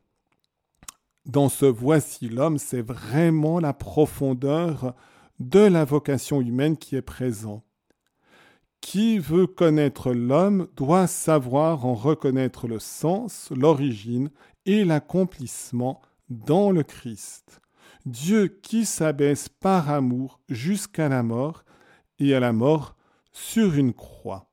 Dans 1.26 1.48
ce 1.48 1.66
voici 1.66 2.28
l'homme, 2.28 2.58
c'est 2.58 2.82
vraiment 2.82 3.60
la 3.60 3.74
profondeur 3.74 4.94
de 5.38 5.60
la 5.60 5.84
vocation 5.84 6.40
humaine 6.40 6.76
qui 6.76 6.96
est 6.96 7.02
présente. 7.02 7.64
Qui 8.80 9.18
veut 9.18 9.46
connaître 9.46 10.12
l'homme 10.12 10.68
doit 10.76 11.06
savoir 11.06 11.84
en 11.84 11.94
reconnaître 11.94 12.66
le 12.66 12.78
sens, 12.78 13.52
l'origine 13.54 14.30
et 14.64 14.84
l'accomplissement 14.84 16.00
dans 16.30 16.70
le 16.70 16.82
Christ. 16.82 17.60
Dieu 18.06 18.48
qui 18.62 18.86
s'abaisse 18.86 19.50
par 19.50 19.90
amour 19.90 20.40
jusqu'à 20.48 21.10
la 21.10 21.22
mort 21.22 21.64
et 22.18 22.34
à 22.34 22.40
la 22.40 22.54
mort 22.54 22.96
sur 23.32 23.74
une 23.74 23.92
croix. 23.92 24.50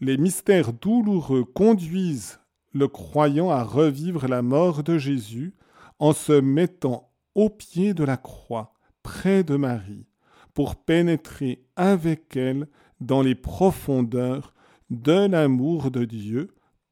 Les 0.00 0.18
mystères 0.18 0.74
douloureux 0.74 1.44
conduisent 1.44 2.38
le 2.72 2.86
croyant 2.86 3.50
à 3.50 3.64
revivre 3.64 4.28
la 4.28 4.42
mort 4.42 4.82
de 4.82 4.98
Jésus 4.98 5.54
en 6.00 6.12
se 6.12 6.32
mettant 6.32 7.12
au 7.34 7.48
pied 7.48 7.94
de 7.94 8.02
la 8.02 8.16
croix, 8.16 8.74
près 9.02 9.44
de 9.44 9.56
Marie, 9.56 10.06
pour 10.54 10.76
pénétrer 10.76 11.62
avec 11.76 12.36
elle 12.36 12.66
dans 13.00 13.22
les 13.22 13.34
profondeurs 13.34 14.54
de 14.90 15.28
l'amour 15.28 15.90
de 15.90 16.04
Dieu 16.04 16.48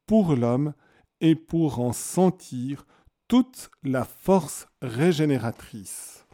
pour 0.07 0.37
l'homme 0.37 0.75
et 1.21 1.35
pour 1.35 1.81
en 1.81 1.93
sentir 1.93 2.87
toute 3.27 3.71
la 3.83 4.05
force 4.05 4.69
régénératrice. 4.81 6.25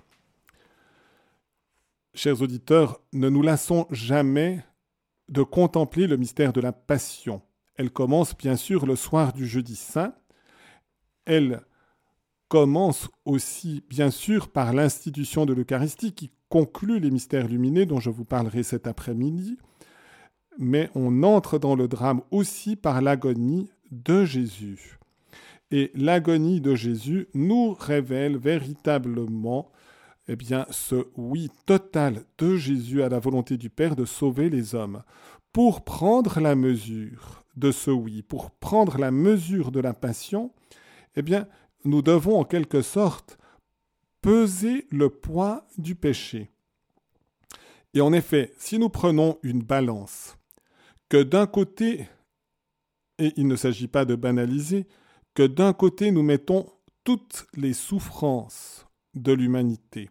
Chers 2.12 2.42
auditeurs, 2.42 3.00
ne 3.12 3.28
nous 3.28 3.42
lassons 3.42 3.86
jamais 3.90 4.64
de 5.28 5.42
contempler 5.42 6.06
le 6.06 6.16
mystère 6.16 6.52
de 6.52 6.60
la 6.60 6.72
Passion. 6.72 7.42
Elle 7.76 7.90
commence 7.90 8.36
bien 8.36 8.56
sûr 8.56 8.86
le 8.86 8.94
soir 8.94 9.32
du 9.32 9.46
jeudi 9.46 9.74
saint. 9.74 10.14
Elle 11.24 11.62
commence 12.54 13.08
aussi 13.24 13.82
bien 13.90 14.12
sûr 14.12 14.46
par 14.46 14.72
l'institution 14.72 15.44
de 15.44 15.52
l'Eucharistie 15.52 16.12
qui 16.12 16.30
conclut 16.48 17.00
les 17.00 17.10
mystères 17.10 17.48
lumineux 17.48 17.84
dont 17.84 17.98
je 17.98 18.10
vous 18.10 18.24
parlerai 18.24 18.62
cet 18.62 18.86
après-midi. 18.86 19.58
Mais 20.56 20.88
on 20.94 21.24
entre 21.24 21.58
dans 21.58 21.74
le 21.74 21.88
drame 21.88 22.20
aussi 22.30 22.76
par 22.76 23.02
l'agonie 23.02 23.72
de 23.90 24.24
Jésus. 24.24 25.00
Et 25.72 25.90
l'agonie 25.96 26.60
de 26.60 26.76
Jésus 26.76 27.26
nous 27.34 27.74
révèle 27.74 28.36
véritablement 28.36 29.72
eh 30.28 30.36
bien, 30.36 30.64
ce 30.70 31.08
oui 31.16 31.50
total 31.66 32.22
de 32.38 32.56
Jésus 32.56 33.02
à 33.02 33.08
la 33.08 33.18
volonté 33.18 33.56
du 33.56 33.68
Père 33.68 33.96
de 33.96 34.04
sauver 34.04 34.48
les 34.48 34.76
hommes. 34.76 35.02
Pour 35.52 35.82
prendre 35.82 36.38
la 36.38 36.54
mesure 36.54 37.42
de 37.56 37.72
ce 37.72 37.90
oui, 37.90 38.22
pour 38.22 38.52
prendre 38.52 38.96
la 38.96 39.10
mesure 39.10 39.72
de 39.72 39.80
la 39.80 39.92
passion, 39.92 40.52
eh 41.16 41.22
bien, 41.22 41.48
nous 41.84 42.02
devons 42.02 42.38
en 42.38 42.44
quelque 42.44 42.82
sorte 42.82 43.38
peser 44.22 44.86
le 44.90 45.10
poids 45.10 45.66
du 45.76 45.94
péché. 45.94 46.50
Et 47.92 48.00
en 48.00 48.12
effet, 48.12 48.52
si 48.58 48.78
nous 48.78 48.88
prenons 48.88 49.38
une 49.42 49.62
balance, 49.62 50.36
que 51.08 51.22
d'un 51.22 51.46
côté, 51.46 52.08
et 53.18 53.32
il 53.36 53.46
ne 53.46 53.56
s'agit 53.56 53.86
pas 53.86 54.04
de 54.04 54.14
banaliser, 54.14 54.86
que 55.34 55.42
d'un 55.42 55.72
côté 55.72 56.10
nous 56.10 56.22
mettons 56.22 56.72
toutes 57.04 57.46
les 57.54 57.74
souffrances 57.74 58.86
de 59.14 59.32
l'humanité, 59.32 60.10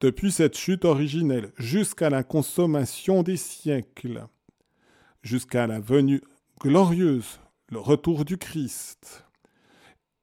depuis 0.00 0.32
cette 0.32 0.56
chute 0.56 0.84
originelle 0.84 1.52
jusqu'à 1.58 2.08
la 2.08 2.22
consommation 2.22 3.22
des 3.22 3.36
siècles, 3.36 4.26
jusqu'à 5.22 5.66
la 5.66 5.80
venue 5.80 6.22
glorieuse, 6.60 7.40
le 7.68 7.78
retour 7.80 8.24
du 8.24 8.38
Christ, 8.38 9.21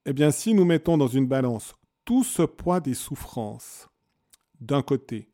eh 0.06 0.14
bien 0.14 0.32
si 0.32 0.54
nous 0.54 0.66
mettons 0.66 0.98
dans 0.98 1.08
une 1.08 1.28
balance 1.28 1.76
tout 2.06 2.24
ce 2.24 2.42
poids 2.42 2.80
des 2.80 2.96
souffrances, 2.96 3.88
d'un 4.60 4.82
côté, 4.82 5.30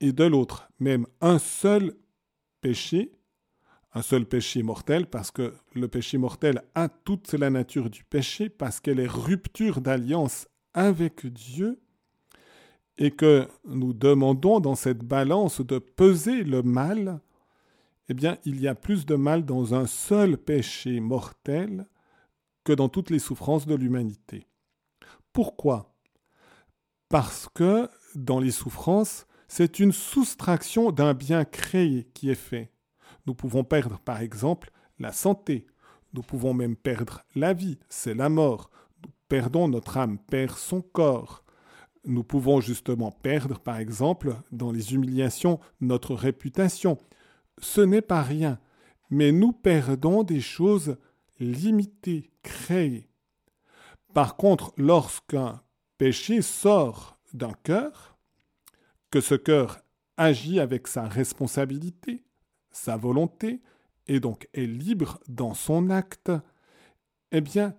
et 0.00 0.12
de 0.12 0.24
l'autre, 0.24 0.68
même 0.78 1.06
un 1.20 1.38
seul 1.38 1.94
péché, 2.60 3.12
un 3.94 4.02
seul 4.02 4.24
péché 4.24 4.62
mortel, 4.62 5.06
parce 5.06 5.30
que 5.30 5.54
le 5.74 5.88
péché 5.88 6.18
mortel 6.18 6.62
a 6.74 6.88
toute 6.88 7.32
la 7.32 7.50
nature 7.50 7.90
du 7.90 8.04
péché, 8.04 8.48
parce 8.48 8.80
qu'elle 8.80 9.00
est 9.00 9.10
rupture 9.10 9.80
d'alliance 9.80 10.46
avec 10.72 11.26
Dieu, 11.26 11.80
et 12.96 13.10
que 13.10 13.48
nous 13.64 13.92
demandons 13.92 14.60
dans 14.60 14.76
cette 14.76 15.02
balance 15.02 15.60
de 15.60 15.78
peser 15.78 16.44
le 16.44 16.62
mal, 16.62 17.20
eh 18.08 18.14
bien, 18.14 18.38
il 18.44 18.60
y 18.60 18.68
a 18.68 18.74
plus 18.74 19.04
de 19.06 19.16
mal 19.16 19.44
dans 19.44 19.74
un 19.74 19.86
seul 19.86 20.36
péché 20.36 21.00
mortel 21.00 21.86
que 22.64 22.72
dans 22.72 22.88
toutes 22.88 23.10
les 23.10 23.18
souffrances 23.18 23.66
de 23.66 23.74
l'humanité. 23.74 24.46
Pourquoi? 25.32 25.94
Parce 27.08 27.48
que 27.54 27.88
dans 28.14 28.40
les 28.40 28.50
souffrances, 28.50 29.26
c'est 29.48 29.78
une 29.78 29.92
soustraction 29.92 30.90
d'un 30.90 31.14
bien 31.14 31.44
créé 31.44 32.08
qui 32.14 32.30
est 32.30 32.34
fait. 32.34 32.72
Nous 33.26 33.34
pouvons 33.34 33.64
perdre 33.64 33.98
par 34.00 34.20
exemple 34.20 34.70
la 34.98 35.12
santé, 35.12 35.66
nous 36.14 36.22
pouvons 36.22 36.54
même 36.54 36.76
perdre 36.76 37.24
la 37.34 37.52
vie, 37.52 37.78
c'est 37.88 38.14
la 38.14 38.28
mort. 38.28 38.70
Nous 39.04 39.10
perdons 39.28 39.68
notre 39.68 39.96
âme, 39.96 40.18
perd 40.18 40.56
son 40.56 40.80
corps. 40.80 41.44
Nous 42.04 42.22
pouvons 42.22 42.60
justement 42.60 43.10
perdre 43.10 43.58
par 43.58 43.78
exemple 43.78 44.34
dans 44.52 44.70
les 44.70 44.94
humiliations 44.94 45.58
notre 45.80 46.14
réputation. 46.14 46.98
Ce 47.60 47.80
n'est 47.80 48.02
pas 48.02 48.22
rien, 48.22 48.58
mais 49.10 49.32
nous 49.32 49.52
perdons 49.52 50.22
des 50.22 50.40
choses 50.40 50.96
limitées, 51.44 52.30
créées. 52.42 53.08
Par 54.12 54.36
contre, 54.36 54.72
lorsqu'un 54.76 55.62
péché 55.98 56.42
sort 56.42 57.18
d'un 57.32 57.52
cœur, 57.62 58.16
que 59.10 59.20
ce 59.20 59.34
cœur 59.34 59.80
agit 60.16 60.60
avec 60.60 60.88
sa 60.88 61.08
responsabilité, 61.08 62.24
sa 62.70 62.96
volonté, 62.96 63.62
et 64.06 64.20
donc 64.20 64.48
est 64.52 64.66
libre 64.66 65.20
dans 65.28 65.54
son 65.54 65.90
acte, 65.90 66.30
eh 67.32 67.40
bien, 67.40 67.76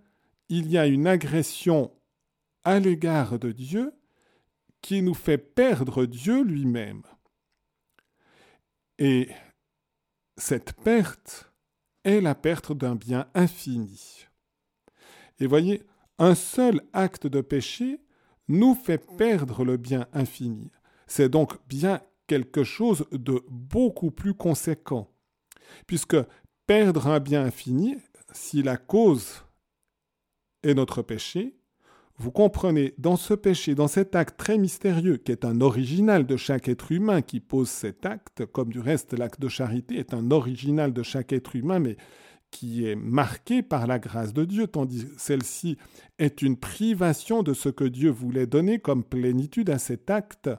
il 0.49 0.69
y 0.69 0.77
a 0.77 0.87
une 0.87 1.07
agression 1.07 1.91
à 2.63 2.79
l'égard 2.79 3.39
de 3.39 3.51
Dieu 3.51 3.93
qui 4.81 5.01
nous 5.01 5.13
fait 5.13 5.37
perdre 5.37 6.05
Dieu 6.05 6.43
lui-même. 6.43 7.03
Et 8.97 9.29
cette 10.37 10.73
perte 10.73 11.51
est 12.05 12.21
la 12.21 12.35
perte 12.35 12.71
d'un 12.71 12.95
bien 12.95 13.27
infini. 13.33 14.25
Et 15.39 15.47
voyez, 15.47 15.83
un 16.17 16.35
seul 16.35 16.81
acte 16.93 17.27
de 17.27 17.41
péché 17.41 17.99
nous 18.47 18.75
fait 18.75 19.03
perdre 19.17 19.65
le 19.65 19.75
bien 19.75 20.07
infini. 20.13 20.71
C'est 21.07 21.29
donc 21.29 21.57
bien 21.67 22.01
quelque 22.27 22.63
chose 22.63 23.05
de 23.11 23.43
beaucoup 23.49 24.11
plus 24.11 24.33
conséquent. 24.33 25.11
Puisque 25.87 26.17
perdre 26.67 27.07
un 27.07 27.19
bien 27.19 27.43
infini, 27.43 27.97
si 28.31 28.63
la 28.63 28.77
cause 28.77 29.43
est 30.63 30.73
notre 30.73 31.01
péché, 31.01 31.57
vous 32.17 32.31
comprenez, 32.31 32.93
dans 32.97 33.17
ce 33.17 33.33
péché, 33.33 33.75
dans 33.75 33.89
cet 33.89 34.15
acte 34.15 34.37
très 34.37 34.57
mystérieux, 34.57 35.17
qui 35.17 35.33
est 35.33 35.43
un 35.43 35.59
original 35.59 36.25
de 36.25 36.37
chaque 36.37 36.69
être 36.69 36.91
humain 36.91 37.21
qui 37.21 37.41
pose 37.41 37.67
cet 37.67 38.05
acte, 38.05 38.45
comme 38.45 38.69
du 38.69 38.79
reste 38.79 39.17
l'acte 39.17 39.41
de 39.41 39.49
charité 39.49 39.97
est 39.97 40.13
un 40.13 40.31
original 40.31 40.93
de 40.93 41.03
chaque 41.03 41.33
être 41.33 41.55
humain, 41.57 41.79
mais 41.79 41.97
qui 42.51 42.87
est 42.87 42.95
marqué 42.95 43.61
par 43.61 43.85
la 43.85 43.99
grâce 43.99 44.33
de 44.33 44.45
Dieu, 44.45 44.67
tandis 44.67 45.05
que 45.05 45.11
celle-ci 45.17 45.77
est 46.17 46.41
une 46.41 46.55
privation 46.55 47.43
de 47.43 47.53
ce 47.53 47.67
que 47.67 47.83
Dieu 47.83 48.11
voulait 48.11 48.47
donner 48.47 48.79
comme 48.79 49.03
plénitude 49.03 49.69
à 49.69 49.77
cet 49.77 50.09
acte, 50.09 50.49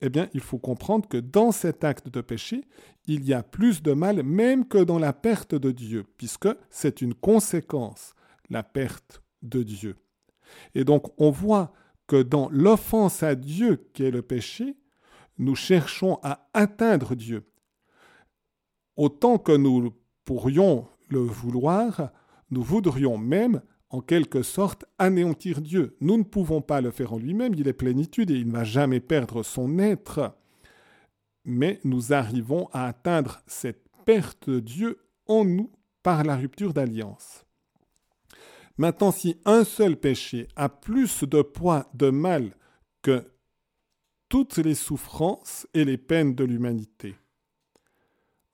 eh 0.00 0.10
bien, 0.10 0.28
il 0.32 0.40
faut 0.40 0.58
comprendre 0.58 1.08
que 1.08 1.16
dans 1.16 1.50
cet 1.50 1.82
acte 1.82 2.08
de 2.08 2.20
péché, 2.20 2.62
il 3.08 3.24
y 3.24 3.34
a 3.34 3.42
plus 3.42 3.82
de 3.82 3.94
mal 3.94 4.22
même 4.22 4.68
que 4.68 4.78
dans 4.78 5.00
la 5.00 5.12
perte 5.12 5.56
de 5.56 5.72
Dieu, 5.72 6.04
puisque 6.18 6.48
c'est 6.70 7.02
une 7.02 7.14
conséquence, 7.14 8.14
la 8.48 8.62
perte 8.62 9.22
de 9.42 9.64
Dieu. 9.64 9.96
Et 10.74 10.84
donc, 10.84 11.12
on 11.18 11.30
voit 11.30 11.72
que 12.06 12.22
dans 12.22 12.48
l'offense 12.50 13.22
à 13.22 13.34
Dieu 13.34 13.88
qui 13.92 14.04
est 14.04 14.10
le 14.10 14.22
péché, 14.22 14.76
nous 15.38 15.54
cherchons 15.54 16.18
à 16.22 16.48
atteindre 16.54 17.14
Dieu. 17.14 17.46
Autant 18.96 19.38
que 19.38 19.52
nous 19.52 19.92
pourrions 20.24 20.88
le 21.08 21.20
vouloir, 21.20 22.10
nous 22.50 22.62
voudrions 22.62 23.18
même 23.18 23.62
en 23.90 24.00
quelque 24.00 24.42
sorte 24.42 24.84
anéantir 24.98 25.60
Dieu. 25.60 25.96
Nous 26.00 26.16
ne 26.16 26.24
pouvons 26.24 26.60
pas 26.60 26.80
le 26.80 26.90
faire 26.90 27.12
en 27.12 27.18
lui-même, 27.18 27.54
il 27.54 27.68
est 27.68 27.72
plénitude 27.72 28.30
et 28.30 28.34
il 28.34 28.48
ne 28.48 28.52
va 28.52 28.64
jamais 28.64 29.00
perdre 29.00 29.42
son 29.42 29.78
être. 29.78 30.36
Mais 31.44 31.80
nous 31.84 32.12
arrivons 32.12 32.68
à 32.72 32.86
atteindre 32.86 33.40
cette 33.46 33.88
perte 34.04 34.50
de 34.50 34.60
Dieu 34.60 34.98
en 35.26 35.44
nous 35.44 35.70
par 36.02 36.24
la 36.24 36.36
rupture 36.36 36.74
d'alliance. 36.74 37.44
Maintenant, 38.78 39.10
si 39.10 39.36
un 39.44 39.64
seul 39.64 39.96
péché 39.96 40.48
a 40.56 40.68
plus 40.68 41.24
de 41.24 41.42
poids 41.42 41.90
de 41.94 42.10
mal 42.10 42.54
que 43.02 43.24
toutes 44.28 44.58
les 44.58 44.74
souffrances 44.74 45.66
et 45.74 45.84
les 45.84 45.96
peines 45.96 46.34
de 46.34 46.44
l'humanité. 46.44 47.16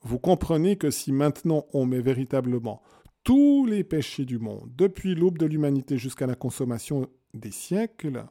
Vous 0.01 0.19
comprenez 0.19 0.77
que 0.77 0.91
si 0.91 1.13
maintenant 1.13 1.67
on 1.73 1.87
met 1.87 2.01
véritablement 2.01 2.83
tous 3.23 3.67
les 3.67 3.85
péchés 3.85 4.25
du 4.25 4.39
monde, 4.39 4.71
depuis 4.77 5.15
l'aube 5.15 5.39
de 5.39 5.47
l'humanité 5.47 5.99
jusqu'à 5.99 6.27
la 6.27 6.35
consommation 6.35 7.09
des 7.33 7.51
siècles, 7.51 8.25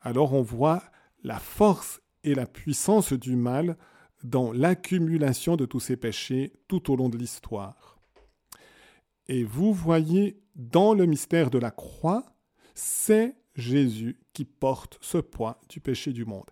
alors 0.00 0.32
on 0.32 0.42
voit 0.42 0.82
la 1.22 1.38
force 1.38 2.00
et 2.24 2.34
la 2.34 2.46
puissance 2.46 3.12
du 3.12 3.36
mal 3.36 3.76
dans 4.24 4.52
l'accumulation 4.52 5.56
de 5.56 5.66
tous 5.66 5.80
ces 5.80 5.96
péchés 5.96 6.52
tout 6.66 6.90
au 6.90 6.96
long 6.96 7.08
de 7.08 7.18
l'histoire. 7.18 7.91
Et 9.32 9.44
vous 9.44 9.72
voyez 9.72 10.42
dans 10.56 10.92
le 10.92 11.06
mystère 11.06 11.48
de 11.48 11.56
la 11.56 11.70
croix, 11.70 12.36
c'est 12.74 13.34
Jésus 13.54 14.20
qui 14.34 14.44
porte 14.44 14.98
ce 15.00 15.16
poids 15.16 15.58
du 15.70 15.80
péché 15.80 16.12
du 16.12 16.26
monde. 16.26 16.50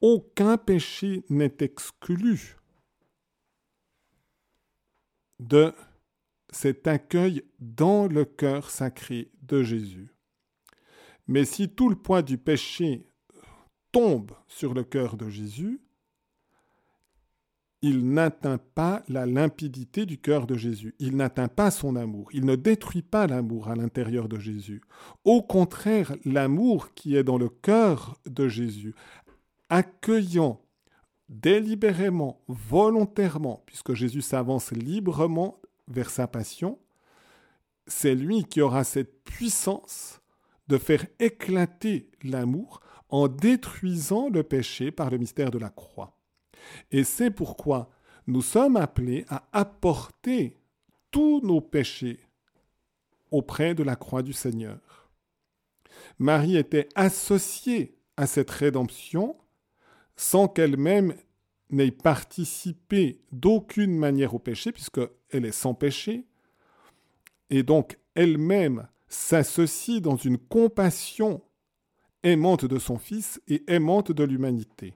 Aucun 0.00 0.56
péché 0.56 1.24
n'est 1.30 1.56
exclu 1.58 2.54
de 5.40 5.74
cet 6.50 6.86
accueil 6.86 7.42
dans 7.58 8.06
le 8.06 8.24
cœur 8.24 8.70
sacré 8.70 9.32
de 9.42 9.64
Jésus. 9.64 10.14
Mais 11.26 11.44
si 11.44 11.68
tout 11.68 11.88
le 11.88 11.96
poids 11.96 12.22
du 12.22 12.38
péché 12.38 13.10
tombe 13.90 14.30
sur 14.46 14.74
le 14.74 14.84
cœur 14.84 15.16
de 15.16 15.28
Jésus, 15.28 15.80
il 17.82 18.12
n'atteint 18.12 18.58
pas 18.58 19.02
la 19.08 19.26
limpidité 19.26 20.06
du 20.06 20.18
cœur 20.18 20.46
de 20.46 20.56
Jésus, 20.56 20.94
il 20.98 21.16
n'atteint 21.16 21.48
pas 21.48 21.70
son 21.70 21.94
amour, 21.96 22.28
il 22.32 22.44
ne 22.44 22.56
détruit 22.56 23.02
pas 23.02 23.26
l'amour 23.26 23.68
à 23.68 23.76
l'intérieur 23.76 24.28
de 24.28 24.38
Jésus. 24.38 24.82
Au 25.24 25.42
contraire, 25.42 26.16
l'amour 26.24 26.94
qui 26.94 27.16
est 27.16 27.24
dans 27.24 27.38
le 27.38 27.48
cœur 27.48 28.18
de 28.26 28.48
Jésus, 28.48 28.94
accueillant 29.68 30.60
délibérément, 31.28 32.40
volontairement, 32.48 33.62
puisque 33.66 33.94
Jésus 33.94 34.22
s'avance 34.22 34.70
librement 34.72 35.60
vers 35.88 36.10
sa 36.10 36.26
passion, 36.26 36.78
c'est 37.86 38.14
lui 38.14 38.44
qui 38.44 38.60
aura 38.60 38.84
cette 38.84 39.22
puissance 39.24 40.20
de 40.68 40.78
faire 40.78 41.06
éclater 41.18 42.10
l'amour 42.22 42.80
en 43.08 43.28
détruisant 43.28 44.28
le 44.28 44.42
péché 44.42 44.90
par 44.90 45.10
le 45.10 45.18
mystère 45.18 45.50
de 45.50 45.58
la 45.58 45.68
croix. 45.68 46.15
Et 46.90 47.04
c'est 47.04 47.30
pourquoi 47.30 47.90
nous 48.26 48.42
sommes 48.42 48.76
appelés 48.76 49.24
à 49.28 49.48
apporter 49.52 50.56
tous 51.10 51.40
nos 51.42 51.60
péchés 51.60 52.20
auprès 53.30 53.74
de 53.74 53.82
la 53.82 53.96
croix 53.96 54.22
du 54.22 54.32
Seigneur. 54.32 55.10
Marie 56.18 56.56
était 56.56 56.88
associée 56.94 57.96
à 58.16 58.26
cette 58.26 58.50
rédemption 58.50 59.36
sans 60.16 60.48
qu'elle-même 60.48 61.14
n'ait 61.70 61.90
participé 61.90 63.20
d'aucune 63.32 63.96
manière 63.96 64.34
au 64.34 64.38
péché, 64.38 64.72
puisqu'elle 64.72 65.10
est 65.44 65.52
sans 65.52 65.74
péché, 65.74 66.26
et 67.50 67.62
donc 67.62 67.98
elle-même 68.14 68.88
s'associe 69.08 70.00
dans 70.00 70.16
une 70.16 70.38
compassion 70.38 71.42
aimante 72.22 72.64
de 72.64 72.78
son 72.78 72.98
Fils 72.98 73.40
et 73.46 73.62
aimante 73.72 74.10
de 74.10 74.24
l'humanité. 74.24 74.94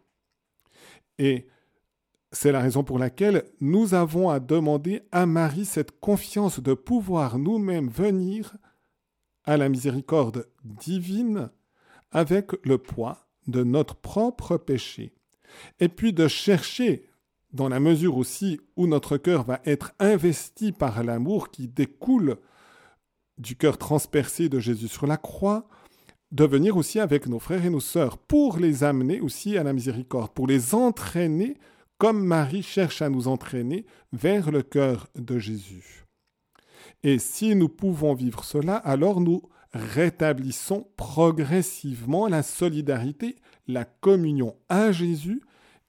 Et 1.19 1.47
c'est 2.33 2.53
la 2.53 2.61
raison 2.61 2.85
pour 2.85 2.99
laquelle 2.99 3.45
nous 3.61 3.95
avons 3.95 4.31
à 4.31 4.41
demander 4.41 5.03
à 5.11 5.27
Marie 5.27 5.65
cette 5.65 5.99
confiance 6.01 6.61
de 6.61 6.75
pouvoir 6.75 7.39
nous-mêmes 7.39 7.89
venir 7.89 8.57
à 9.45 9.57
la 9.57 9.69
miséricorde 9.69 10.47
divine 10.65 11.51
avec 12.13 12.53
le 12.65 12.79
poids 12.79 13.27
de 13.47 13.65
notre 13.65 13.97
propre 13.97 14.57
péché, 14.57 15.13
et 15.81 15.89
puis 15.89 16.13
de 16.13 16.29
chercher, 16.29 17.09
dans 17.53 17.69
la 17.69 17.81
mesure 17.81 18.17
aussi 18.17 18.61
où 18.77 18.87
notre 18.87 19.17
cœur 19.17 19.45
va 19.45 19.61
être 19.65 19.93
investi 19.99 20.71
par 20.71 21.03
l'amour 21.03 21.51
qui 21.51 21.67
découle 21.67 22.37
du 23.39 23.57
cœur 23.57 23.79
transpercé 23.79 24.49
de 24.49 24.61
Jésus 24.61 24.89
sur 24.89 25.07
la 25.07 25.17
croix, 25.17 25.69
de 26.31 26.45
venir 26.45 26.77
aussi 26.77 27.01
avec 27.01 27.27
nos 27.27 27.41
frères 27.41 27.65
et 27.65 27.71
nos 27.71 27.81
sœurs 27.81 28.19
pour 28.19 28.59
les 28.59 28.85
amener 28.85 29.21
aussi 29.21 29.59
à 29.59 29.65
la 29.65 29.73
miséricorde, 29.73 30.33
pour 30.33 30.47
les 30.47 30.75
entraîner 30.75 31.57
comme 32.01 32.25
Marie 32.25 32.63
cherche 32.63 33.03
à 33.03 33.11
nous 33.11 33.29
entraîner 33.29 33.85
vers 34.15 34.51
le 34.51 34.63
cœur 34.63 35.07
de 35.17 35.39
Jésus. 35.39 36.07
Et 37.03 37.19
si 37.19 37.55
nous 37.55 37.69
pouvons 37.69 38.15
vivre 38.15 38.43
cela, 38.43 38.77
alors 38.77 39.21
nous 39.21 39.43
rétablissons 39.75 40.89
progressivement 40.97 42.27
la 42.27 42.43
solidarité, 42.43 43.37
la 43.69 43.85
communion 43.85 44.57
à 44.71 44.93
Jésus 44.93 45.43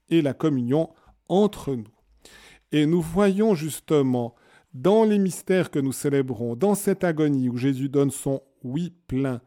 et 0.10 0.22
la 0.22 0.34
communion 0.34 0.90
entre 1.30 1.76
nous. 1.76 1.88
Et 2.74 2.86
nous 2.86 3.02
voyons 3.02 3.56
justement 3.56 4.36
dans 4.74 5.06
les 5.06 5.18
mystères 5.18 5.72
que 5.72 5.80
nous 5.80 5.94
célébrons, 5.94 6.58
dans 6.58 6.76
cette 6.76 7.06
agonie 7.06 7.48
où 7.48 7.56
Jésus 7.56 7.88
donne 7.88 8.12
son 8.12 8.42
oui 8.66 8.94
plein, 9.08 9.40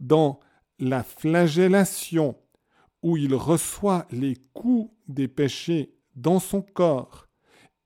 dans 0.00 0.40
la 0.78 1.02
flagellation 1.02 2.36
où 3.02 3.16
il 3.16 3.34
reçoit 3.34 4.06
les 4.10 4.36
coups 4.52 4.90
des 5.08 5.28
péchés 5.28 5.94
dans 6.16 6.38
son 6.38 6.62
corps, 6.62 7.26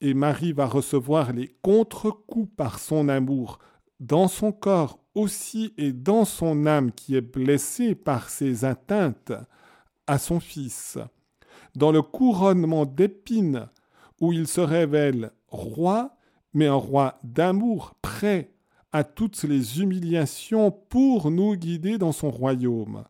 et 0.00 0.14
Marie 0.14 0.52
va 0.52 0.66
recevoir 0.66 1.32
les 1.32 1.56
contre-coups 1.62 2.50
par 2.56 2.78
son 2.78 3.08
amour 3.08 3.58
dans 4.00 4.28
son 4.28 4.52
corps 4.52 4.98
aussi 5.14 5.72
et 5.78 5.92
dans 5.92 6.24
son 6.24 6.66
âme 6.66 6.92
qui 6.92 7.16
est 7.16 7.20
blessée 7.20 7.94
par 7.94 8.28
ses 8.28 8.64
atteintes 8.64 9.32
à 10.06 10.18
son 10.18 10.40
Fils, 10.40 10.98
dans 11.74 11.92
le 11.92 12.02
couronnement 12.02 12.84
d'épines 12.84 13.68
où 14.20 14.32
il 14.32 14.46
se 14.46 14.60
révèle 14.60 15.30
roi, 15.48 16.16
mais 16.52 16.66
un 16.66 16.74
roi 16.74 17.18
d'amour, 17.22 17.94
prêt 18.02 18.50
à 18.92 19.04
toutes 19.04 19.42
les 19.44 19.80
humiliations 19.80 20.70
pour 20.70 21.30
nous 21.30 21.56
guider 21.56 21.98
dans 21.98 22.12
son 22.12 22.30
royaume, 22.30 23.04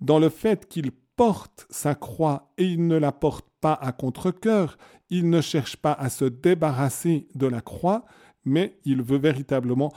dans 0.00 0.18
le 0.18 0.28
fait 0.28 0.68
qu'il 0.68 0.92
porte 1.18 1.66
sa 1.68 1.96
croix 1.96 2.52
et 2.58 2.64
il 2.64 2.86
ne 2.86 2.96
la 2.96 3.10
porte 3.10 3.46
pas 3.60 3.74
à 3.74 3.90
contre-coeur, 3.90 4.78
il 5.10 5.28
ne 5.28 5.40
cherche 5.40 5.76
pas 5.76 5.92
à 5.92 6.10
se 6.10 6.24
débarrasser 6.24 7.26
de 7.34 7.48
la 7.48 7.60
croix, 7.60 8.04
mais 8.44 8.78
il 8.84 9.02
veut 9.02 9.18
véritablement 9.18 9.92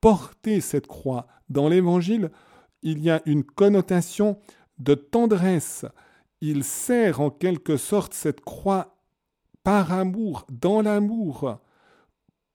porter 0.00 0.60
cette 0.60 0.88
croix. 0.88 1.28
Dans 1.48 1.68
l'Évangile, 1.68 2.32
il 2.82 3.00
y 3.00 3.08
a 3.08 3.22
une 3.24 3.44
connotation 3.44 4.36
de 4.78 4.94
tendresse. 4.94 5.86
Il 6.40 6.64
sert 6.64 7.20
en 7.20 7.30
quelque 7.30 7.76
sorte 7.76 8.12
cette 8.12 8.40
croix 8.40 8.96
par 9.62 9.92
amour, 9.92 10.44
dans 10.50 10.82
l'amour, 10.82 11.60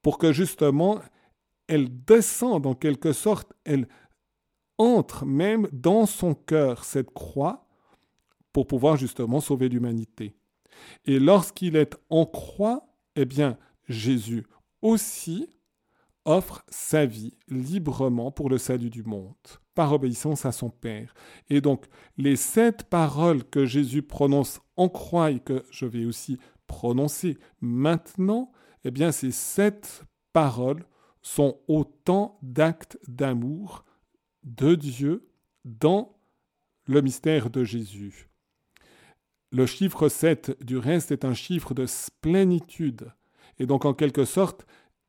pour 0.01 0.17
que 0.17 0.33
justement 0.33 0.99
elle 1.67 2.03
descende 2.03 2.65
en 2.65 2.75
quelque 2.75 3.13
sorte, 3.13 3.53
elle 3.63 3.87
entre 4.77 5.25
même 5.25 5.69
dans 5.71 6.05
son 6.05 6.33
cœur, 6.33 6.83
cette 6.83 7.11
croix, 7.11 7.68
pour 8.53 8.67
pouvoir 8.67 8.97
justement 8.97 9.39
sauver 9.39 9.69
l'humanité. 9.69 10.35
Et 11.05 11.19
lorsqu'il 11.19 11.75
est 11.75 11.95
en 12.09 12.25
croix, 12.25 12.87
eh 13.15 13.25
bien, 13.25 13.57
Jésus 13.87 14.45
aussi 14.81 15.49
offre 16.25 16.63
sa 16.69 17.05
vie 17.05 17.33
librement 17.47 18.31
pour 18.31 18.49
le 18.49 18.57
salut 18.57 18.89
du 18.89 19.03
monde, 19.03 19.33
par 19.73 19.93
obéissance 19.93 20.45
à 20.45 20.51
son 20.51 20.69
Père. 20.69 21.13
Et 21.49 21.61
donc, 21.61 21.85
les 22.17 22.35
sept 22.35 22.83
paroles 22.83 23.43
que 23.43 23.65
Jésus 23.65 24.03
prononce 24.03 24.59
en 24.75 24.89
croix 24.89 25.31
et 25.31 25.39
que 25.39 25.63
je 25.71 25.85
vais 25.85 26.05
aussi 26.05 26.37
prononcer 26.67 27.37
maintenant, 27.61 28.51
eh 28.83 28.91
bien, 28.91 29.11
ces 29.11 29.31
sept 29.31 30.03
paroles 30.33 30.85
sont 31.21 31.59
autant 31.67 32.37
d'actes 32.41 32.97
d'amour 33.07 33.83
de 34.43 34.75
Dieu 34.75 35.29
dans 35.65 36.15
le 36.85 37.01
mystère 37.01 37.49
de 37.49 37.63
Jésus. 37.63 38.28
Le 39.51 39.65
chiffre 39.65 40.09
7 40.09 40.63
du 40.63 40.77
reste 40.77 41.11
est 41.11 41.25
un 41.25 41.33
chiffre 41.33 41.73
de 41.73 41.85
plénitude. 42.21 43.11
Et 43.57 43.65
donc 43.65 43.85
en 43.85 43.93
quelque 43.93 44.25
sorte, 44.25 44.65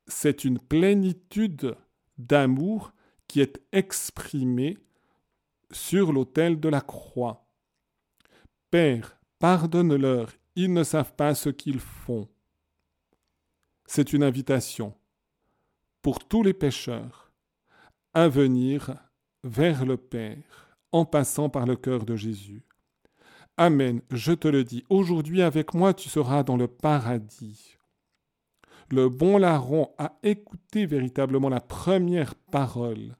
c'est 0.07 0.45
une 0.45 0.59
plénitude 0.59 1.77
d'amour 2.17 2.93
qui 3.29 3.41
est 3.41 3.61
exprimée 3.73 4.79
sur 5.71 6.13
l'autel 6.13 6.59
de 6.59 6.69
la 6.69 6.81
croix. 6.81 7.47
Père, 8.71 9.21
pardonne-leur, 9.39 10.33
ils 10.57 10.73
ne 10.73 10.85
savent 10.85 11.15
pas 11.15 11.35
ce 11.35 11.51
qu'ils 11.51 11.81
font. 11.81 12.29
C'est 13.87 14.13
une 14.13 14.23
invitation 14.23 14.95
pour 16.03 16.27
tous 16.27 16.43
les 16.43 16.55
pécheurs 16.55 17.33
à 18.15 18.29
venir 18.29 18.95
vers 19.45 19.85
le 19.85 19.97
Père 19.97 20.77
en 20.93 21.05
passant 21.05 21.49
par 21.49 21.67
le 21.67 21.77
cœur 21.77 22.05
de 22.05 22.17
Jésus. 22.17 22.65
Amen, 23.63 24.01
je 24.11 24.33
te 24.33 24.49
le 24.49 24.65
dis, 24.65 24.87
aujourd'hui 24.89 25.43
avec 25.43 25.75
moi 25.75 25.93
tu 25.93 26.09
seras 26.09 26.43
dans 26.43 26.57
le 26.57 26.67
paradis. 26.67 27.77
Le 28.89 29.11
bon 29.11 29.37
larron 29.37 29.91
a 29.99 30.17
écouté 30.23 30.87
véritablement 30.87 31.51
la 31.51 31.61
première 31.61 32.37
parole, 32.37 33.19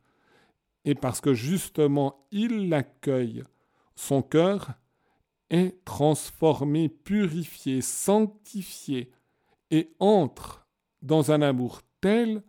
et 0.87 0.95
parce 0.95 1.21
que 1.21 1.35
justement 1.35 2.27
il 2.33 2.71
l'accueille, 2.71 3.45
son 3.97 4.23
cœur 4.23 4.71
est 5.51 5.85
transformé, 5.85 6.89
purifié, 6.89 7.83
sanctifié 7.83 9.13
et 9.71 9.95
entre 9.99 10.67
dans 11.03 11.33
un 11.33 11.43
amour 11.43 11.83
tel 12.01 12.43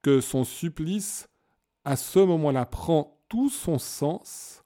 que 0.00 0.22
son 0.22 0.44
supplice, 0.44 1.28
à 1.84 1.96
ce 1.96 2.20
moment-là, 2.20 2.64
prend 2.64 3.20
tout 3.28 3.50
son 3.50 3.78
sens 3.78 4.64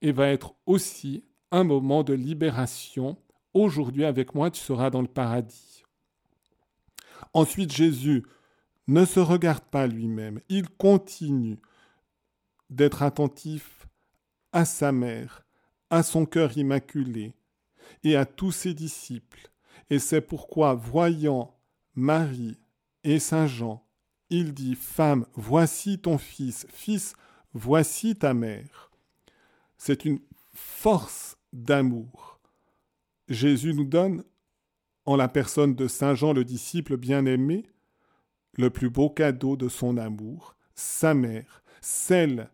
et 0.00 0.12
va 0.12 0.28
être 0.28 0.54
aussi 0.64 1.22
moment 1.64 2.02
de 2.02 2.12
libération. 2.12 3.16
Aujourd'hui, 3.54 4.04
avec 4.04 4.34
moi, 4.34 4.50
tu 4.50 4.60
seras 4.60 4.90
dans 4.90 5.02
le 5.02 5.08
paradis. 5.08 5.84
Ensuite, 7.32 7.72
Jésus 7.72 8.24
ne 8.88 9.04
se 9.04 9.20
regarde 9.20 9.64
pas 9.64 9.86
lui-même, 9.86 10.40
il 10.48 10.68
continue 10.68 11.58
d'être 12.70 13.02
attentif 13.02 13.86
à 14.52 14.64
sa 14.64 14.92
mère, 14.92 15.44
à 15.90 16.02
son 16.02 16.24
cœur 16.24 16.56
immaculé 16.56 17.34
et 18.04 18.16
à 18.16 18.24
tous 18.26 18.52
ses 18.52 18.74
disciples. 18.74 19.50
Et 19.90 19.98
c'est 19.98 20.20
pourquoi, 20.20 20.74
voyant 20.74 21.56
Marie 21.94 22.58
et 23.04 23.18
Saint 23.18 23.46
Jean, 23.46 23.84
il 24.30 24.52
dit, 24.54 24.74
Femme, 24.74 25.26
voici 25.34 25.98
ton 25.98 26.18
fils, 26.18 26.66
fils, 26.70 27.14
voici 27.54 28.16
ta 28.16 28.34
mère. 28.34 28.90
C'est 29.78 30.04
une 30.04 30.20
force 30.52 31.35
d'amour. 31.56 32.40
Jésus 33.28 33.74
nous 33.74 33.84
donne, 33.84 34.22
en 35.04 35.16
la 35.16 35.28
personne 35.28 35.74
de 35.74 35.88
Saint 35.88 36.14
Jean 36.14 36.32
le 36.32 36.44
disciple 36.44 36.96
bien-aimé, 36.96 37.64
le 38.56 38.70
plus 38.70 38.90
beau 38.90 39.10
cadeau 39.10 39.56
de 39.56 39.68
son 39.68 39.96
amour, 39.96 40.56
sa 40.74 41.14
mère, 41.14 41.62
celle 41.80 42.50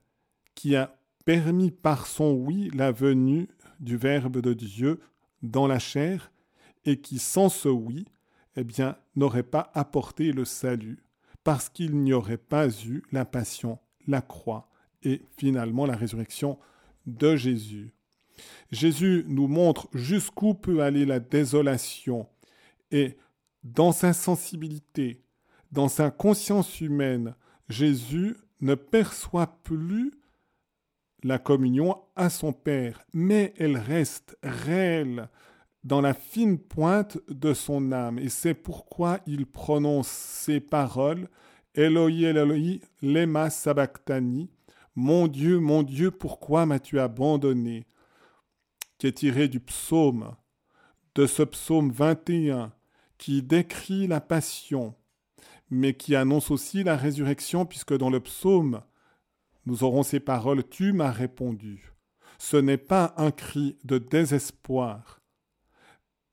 qui 0.54 0.76
a 0.76 0.98
permis 1.24 1.70
par 1.70 2.06
son 2.06 2.32
oui 2.32 2.70
la 2.74 2.92
venue 2.92 3.48
du 3.80 3.96
Verbe 3.96 4.38
de 4.38 4.52
Dieu 4.52 5.00
dans 5.42 5.66
la 5.66 5.78
chair 5.78 6.32
et 6.84 7.00
qui 7.00 7.18
sans 7.18 7.48
ce 7.48 7.68
oui, 7.68 8.06
eh 8.56 8.64
bien, 8.64 8.96
n'aurait 9.16 9.42
pas 9.42 9.70
apporté 9.74 10.32
le 10.32 10.44
salut 10.44 11.02
parce 11.44 11.68
qu'il 11.68 11.96
n'y 11.98 12.12
aurait 12.12 12.36
pas 12.36 12.68
eu 12.68 13.02
la 13.10 13.24
passion, 13.24 13.78
la 14.06 14.20
croix 14.20 14.68
et 15.02 15.22
finalement 15.36 15.86
la 15.86 15.96
résurrection 15.96 16.58
de 17.06 17.34
Jésus. 17.34 17.94
Jésus 18.70 19.24
nous 19.28 19.48
montre 19.48 19.88
jusqu'où 19.92 20.54
peut 20.54 20.82
aller 20.82 21.04
la 21.04 21.20
désolation 21.20 22.26
et 22.92 23.16
dans 23.64 23.92
sa 23.92 24.12
sensibilité, 24.12 25.24
dans 25.72 25.88
sa 25.88 26.10
conscience 26.10 26.80
humaine, 26.80 27.34
Jésus 27.68 28.36
ne 28.60 28.74
perçoit 28.74 29.58
plus 29.64 30.12
la 31.24 31.38
communion 31.38 31.96
à 32.16 32.30
son 32.30 32.52
Père, 32.52 33.04
mais 33.12 33.54
elle 33.56 33.76
reste 33.76 34.36
réelle 34.42 35.28
dans 35.84 36.00
la 36.00 36.14
fine 36.14 36.58
pointe 36.58 37.18
de 37.28 37.54
son 37.54 37.92
âme. 37.92 38.18
Et 38.18 38.28
c'est 38.28 38.54
pourquoi 38.54 39.20
il 39.26 39.46
prononce 39.46 40.08
ces 40.08 40.60
paroles 40.60 41.28
Eloi, 41.74 42.10
Eloi, 42.10 42.80
lema 43.00 43.48
sabachthani. 43.48 44.50
Mon 44.94 45.26
Dieu, 45.26 45.58
mon 45.58 45.82
Dieu, 45.82 46.10
pourquoi 46.10 46.66
m'as-tu 46.66 47.00
abandonné? 47.00 47.86
Est 49.06 49.18
tiré 49.18 49.48
du 49.48 49.60
psaume, 49.60 50.34
de 51.14 51.26
ce 51.26 51.42
psaume 51.42 51.90
21, 51.90 52.72
qui 53.18 53.42
décrit 53.42 54.06
la 54.06 54.20
passion, 54.20 54.94
mais 55.70 55.94
qui 55.94 56.16
annonce 56.16 56.50
aussi 56.50 56.82
la 56.82 56.96
résurrection, 56.96 57.66
puisque 57.66 57.96
dans 57.96 58.10
le 58.10 58.20
psaume, 58.20 58.82
nous 59.66 59.84
aurons 59.84 60.02
ces 60.02 60.20
paroles 60.20 60.64
Tu 60.68 60.92
m'as 60.92 61.10
répondu. 61.10 61.92
Ce 62.38 62.56
n'est 62.56 62.78
pas 62.78 63.14
un 63.16 63.30
cri 63.30 63.76
de 63.84 63.98
désespoir, 63.98 65.20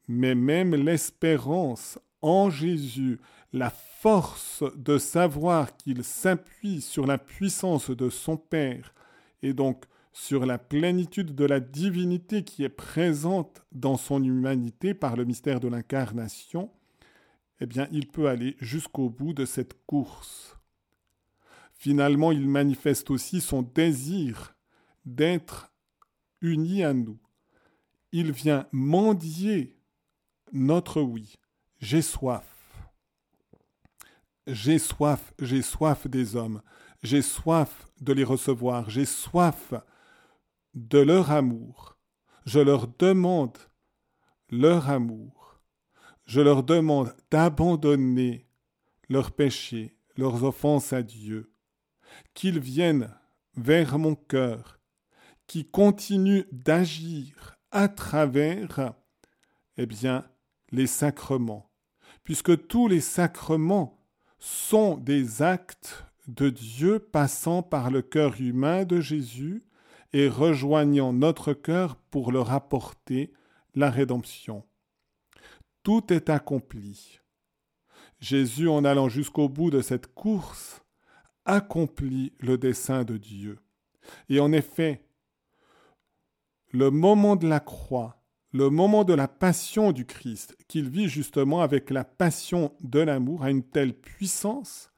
mais 0.08 0.34
même 0.34 0.74
l'espérance 0.74 2.00
en 2.22 2.50
Jésus, 2.50 3.20
la 3.54 3.70
force 3.70 4.64
de 4.76 4.98
savoir 4.98 5.76
qu'il 5.78 6.04
s'appuie 6.04 6.82
sur 6.82 7.06
la 7.06 7.18
puissance 7.18 7.90
de 7.92 8.10
son 8.10 8.38
Père 8.38 8.94
et 9.42 9.54
donc 9.54 9.86
sur 10.20 10.46
la 10.46 10.58
plénitude 10.58 11.34
de 11.34 11.46
la 11.46 11.62
divinité 11.62 12.44
qui 12.44 12.66
est 12.66 12.70
présente 12.70 13.64
dans 13.72 13.96
son 13.96 14.22
humanité 14.22 14.94
par 14.94 15.16
le 15.16 15.24
mystère 15.24 15.62
de 15.62 15.70
l'incarnation, 15.70 16.70
eh 17.62 17.66
bien 17.66 17.88
il 17.94 18.06
peut 18.06 18.28
aller 18.28 18.58
jusqu'au 18.60 19.10
bout 19.10 19.32
de 19.32 19.46
cette 19.46 19.86
course. 19.86 20.58
Finalement, 21.72 22.34
il 22.34 22.50
manifeste 22.50 23.12
aussi 23.12 23.40
son 23.40 23.62
désir 23.62 24.58
d'être 25.06 25.72
uni 26.42 26.84
à 26.84 26.94
nous. 26.94 27.18
Il 28.12 28.34
vient 28.34 28.68
mendier 28.74 29.78
notre 30.52 31.02
oui. 31.02 31.36
J'ai 31.80 32.02
soif. 32.02 32.92
J'ai 34.48 34.80
soif, 34.80 35.34
j'ai 35.40 35.62
soif 35.62 36.08
des 36.08 36.36
hommes. 36.36 36.62
J'ai 37.04 37.22
soif 37.22 37.88
de 38.02 38.12
les 38.12 38.26
recevoir. 38.26 38.90
J'ai 38.90 39.06
soif 39.06 39.74
de 40.74 41.00
leur 41.00 41.32
amour. 41.32 41.98
Je 42.46 42.60
leur 42.60 42.88
demande 42.88 43.58
leur 44.50 44.90
amour. 44.90 45.62
Je 46.26 46.42
leur 46.42 46.64
demande 46.64 47.16
d'abandonner 47.32 48.48
leurs 49.10 49.32
péchés, 49.32 49.98
leurs 50.16 50.44
offenses 50.44 50.94
à 50.94 51.02
Dieu 51.02 51.52
qu'ils 52.34 52.60
viennent 52.60 53.14
vers 53.56 53.98
mon 54.00 54.16
cœur, 54.16 54.80
qui 55.48 55.66
continuent 55.66 56.46
d'agir 56.52 57.58
à 57.72 57.88
travers, 57.88 58.94
eh 59.78 59.86
bien, 59.86 60.26
les 60.72 60.88
sacrements, 60.88 61.72
puisque 62.24 62.68
tous 62.68 62.88
les 62.88 63.02
sacrements 63.02 64.06
sont 64.38 64.98
des 64.98 65.42
actes 65.42 66.06
de 66.28 66.50
Dieu 66.50 67.00
passant 67.00 67.64
par 67.64 67.90
le 67.90 68.02
cœur 68.02 68.40
humain 68.40 68.86
de 68.86 69.02
Jésus 69.02 69.64
et 70.14 70.28
rejoignant 70.28 71.14
notre 71.14 71.54
cœur 71.54 71.96
pour 71.96 72.32
leur 72.32 72.52
apporter 72.52 73.32
la 73.76 73.90
rédemption. 73.90 74.66
Tout 75.84 76.12
est 76.12 76.30
accompli. 76.30 77.20
Jésus, 78.20 78.68
en 78.68 78.84
allant 78.84 79.08
jusqu'au 79.08 79.48
bout 79.48 79.72
de 79.72 79.82
cette 79.82 80.08
course, 80.08 80.82
accomplit 81.46 82.34
le 82.40 82.58
dessein 82.58 83.04
de 83.04 83.18
Dieu. 83.18 83.60
Et 84.28 84.40
en 84.40 84.52
effet, 84.52 85.06
le 86.72 86.92
moment 86.92 87.36
de 87.36 87.48
la 87.48 87.60
croix, 87.60 88.22
le 88.52 88.70
moment 88.70 89.04
de 89.04 89.14
la 89.14 89.28
passion 89.28 89.92
du 89.92 90.06
Christ, 90.06 90.58
qu'il 90.68 90.90
vit 90.90 91.08
justement 91.08 91.62
avec 91.62 91.90
la 91.90 92.04
passion 92.04 92.74
de 92.82 93.00
l'amour, 93.00 93.44
a 93.44 93.52
une 93.52 93.64
telle 93.64 93.94
puissance 93.94 94.92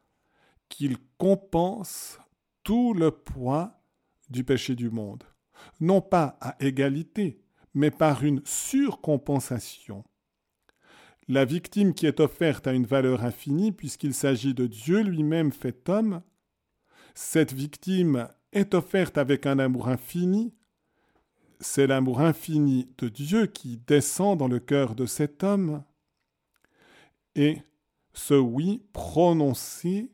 qu'il 0.69 0.97
compense 1.17 2.17
tout 2.63 2.93
le 2.93 3.11
poids 3.11 3.80
du 4.31 4.43
péché 4.43 4.75
du 4.75 4.89
monde, 4.89 5.23
non 5.79 6.01
pas 6.01 6.37
à 6.41 6.55
égalité, 6.59 7.41
mais 7.73 7.91
par 7.91 8.23
une 8.23 8.41
surcompensation. 8.45 10.03
La 11.27 11.45
victime 11.45 11.93
qui 11.93 12.07
est 12.07 12.19
offerte 12.19 12.67
a 12.67 12.73
une 12.73 12.85
valeur 12.85 13.23
infinie 13.23 13.71
puisqu'il 13.71 14.13
s'agit 14.13 14.53
de 14.53 14.67
Dieu 14.67 15.01
lui-même 15.01 15.51
fait 15.51 15.87
homme, 15.87 16.21
cette 17.13 17.53
victime 17.53 18.27
est 18.51 18.73
offerte 18.73 19.17
avec 19.17 19.45
un 19.45 19.59
amour 19.59 19.87
infini. 19.87 20.53
C'est 21.59 21.87
l'amour 21.87 22.21
infini 22.21 22.91
de 22.97 23.09
Dieu 23.09 23.45
qui 23.45 23.77
descend 23.77 24.39
dans 24.39 24.47
le 24.47 24.59
cœur 24.59 24.95
de 24.95 25.05
cet 25.05 25.43
homme. 25.43 25.83
Et 27.35 27.59
ce 28.13 28.33
oui 28.33 28.83
prononcé 28.93 30.11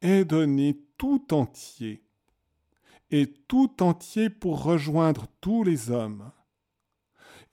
est 0.00 0.24
donné 0.24 0.78
tout 0.96 1.34
entier, 1.34 2.04
et 3.10 3.32
tout 3.48 3.82
entier 3.82 4.30
pour 4.30 4.62
rejoindre 4.62 5.26
tous 5.40 5.62
les 5.62 5.90
hommes. 5.90 6.30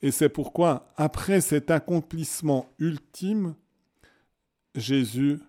Et 0.02 0.12
c'est 0.12 0.30
pourquoi, 0.30 0.92
après 0.98 1.42
cet 1.42 1.70
accomplissement 1.70 2.68
ultime, 2.80 3.56
Jésus 4.76 5.40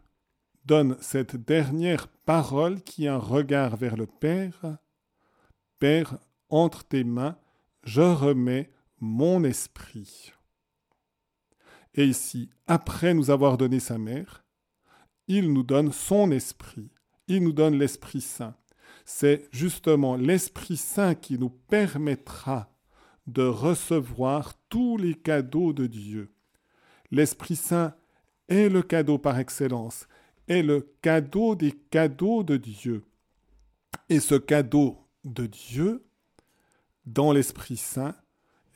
donne 0.65 0.97
cette 1.01 1.37
dernière 1.37 2.09
parole 2.09 2.83
qui 2.83 3.07
est 3.07 3.09
un 3.09 3.19
regard 3.19 3.77
vers 3.77 3.97
le 3.97 4.07
Père. 4.07 4.79
Père, 5.79 6.19
entre 6.49 6.85
tes 6.85 7.05
mains, 7.05 7.37
je 7.85 8.03
remets 8.03 8.71
mon 9.01 9.43
esprit. 9.45 10.33
Et 11.95 12.07
ici, 12.07 12.51
après 12.67 13.15
nous 13.15 13.31
avoir 13.31 13.59
donné 13.59 13.81
sa 13.81 13.99
mère, 13.99 14.45
il 15.29 15.53
nous 15.53 15.63
donne 15.63 15.93
son 15.93 16.31
esprit, 16.31 16.91
il 17.29 17.43
nous 17.43 17.53
donne 17.53 17.79
l'Esprit 17.79 18.21
Saint. 18.21 18.55
C'est 19.05 19.49
justement 19.51 20.17
l'Esprit 20.17 20.77
Saint 20.77 21.15
qui 21.15 21.39
nous 21.39 21.51
permettra 21.51 22.73
de 23.27 23.43
recevoir 23.43 24.55
tous 24.69 24.97
les 24.97 25.15
cadeaux 25.15 25.73
de 25.73 25.87
Dieu. 25.87 26.33
L'Esprit 27.11 27.57
Saint 27.57 27.95
est 28.49 28.69
le 28.69 28.83
cadeau 28.83 29.19
par 29.19 29.39
excellence 29.39 30.07
est 30.49 30.63
le 30.63 30.95
cadeau 31.03 31.55
des 31.55 31.73
cadeaux 31.73 32.43
de 32.43 32.57
Dieu. 32.57 33.05
Et 34.09 34.21
ce 34.21 34.35
cadeau 34.35 34.99
de 35.25 35.47
Dieu, 35.47 36.05
dans 37.07 37.33
l'Esprit 37.33 37.77
Saint, 37.77 38.15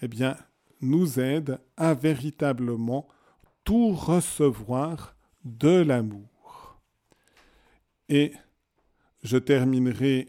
eh 0.02 0.08
bien, 0.08 0.36
nous 0.80 1.18
aide 1.18 1.58
à 1.76 1.94
véritablement 1.94 3.08
tout 3.64 3.92
recevoir 3.92 5.16
de 5.44 5.82
l'amour. 5.82 6.80
Et 8.08 8.32
je 9.26 9.36
terminerai 9.36 10.28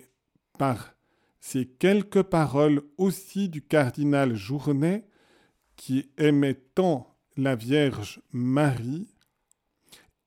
par 0.58 0.96
ces 1.40 1.66
quelques 1.66 2.24
paroles 2.24 2.82
aussi 2.98 3.48
du 3.48 3.62
cardinal 3.62 4.36
Journet 4.36 5.08
qui 5.76 6.10
aimait 6.18 6.56
tant 6.74 7.16
la 7.38 7.56
Vierge 7.56 8.22
Marie. 8.32 9.08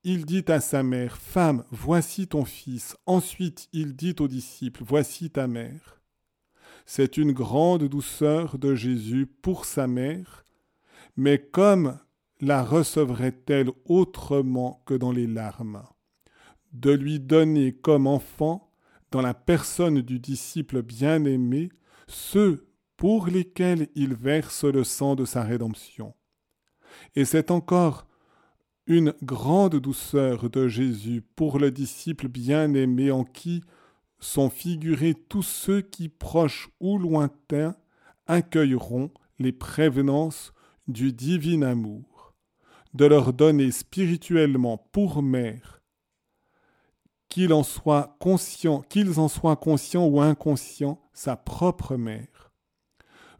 Il 0.04 0.24
dit 0.24 0.44
à 0.46 0.60
sa 0.60 0.84
mère, 0.84 1.18
Femme, 1.18 1.64
voici 1.70 2.28
ton 2.28 2.44
fils. 2.44 2.96
Ensuite, 3.06 3.68
il 3.72 3.96
dit 3.96 4.14
aux 4.20 4.28
disciples, 4.28 4.84
Voici 4.86 5.30
ta 5.30 5.48
mère. 5.48 6.00
C'est 6.86 7.16
une 7.16 7.32
grande 7.32 7.84
douceur 7.84 8.56
de 8.56 8.76
Jésus 8.76 9.26
pour 9.26 9.64
sa 9.64 9.88
mère, 9.88 10.44
mais 11.16 11.38
comme 11.38 11.98
la 12.40 12.62
recevrait-elle 12.62 13.70
autrement 13.84 14.82
que 14.86 14.94
dans 14.94 15.12
les 15.12 15.26
larmes? 15.26 15.82
De 16.72 16.90
lui 16.90 17.20
donner 17.20 17.72
comme 17.72 18.06
enfant, 18.06 18.72
dans 19.10 19.22
la 19.22 19.34
personne 19.34 20.02
du 20.02 20.18
disciple 20.18 20.82
bien-aimé, 20.82 21.70
ceux 22.06 22.68
pour 22.96 23.26
lesquels 23.26 23.88
il 23.94 24.14
verse 24.14 24.64
le 24.64 24.84
sang 24.84 25.14
de 25.14 25.24
sa 25.24 25.42
rédemption. 25.42 26.14
Et 27.16 27.24
c'est 27.24 27.50
encore 27.50 28.06
une 28.86 29.14
grande 29.22 29.76
douceur 29.76 30.50
de 30.50 30.68
Jésus 30.68 31.22
pour 31.36 31.58
le 31.58 31.70
disciple 31.70 32.28
bien-aimé 32.28 33.10
en 33.10 33.24
qui 33.24 33.62
sont 34.18 34.50
figurés 34.50 35.14
tous 35.14 35.42
ceux 35.42 35.80
qui, 35.80 36.08
proches 36.08 36.68
ou 36.80 36.98
lointains, 36.98 37.74
accueilleront 38.26 39.10
les 39.38 39.52
prévenances 39.52 40.52
du 40.88 41.12
divin 41.12 41.62
amour, 41.62 42.34
de 42.94 43.06
leur 43.06 43.32
donner 43.32 43.70
spirituellement 43.70 44.76
pour 44.92 45.22
mère, 45.22 45.79
qu'ils 47.30 47.54
en 47.54 47.62
soient 47.62 48.16
conscients, 48.18 48.82
qu'ils 48.82 49.18
en 49.18 49.28
soient 49.28 49.56
conscients 49.56 50.06
ou 50.06 50.20
inconscients, 50.20 51.00
sa 51.14 51.36
propre 51.36 51.96
mère. 51.96 52.52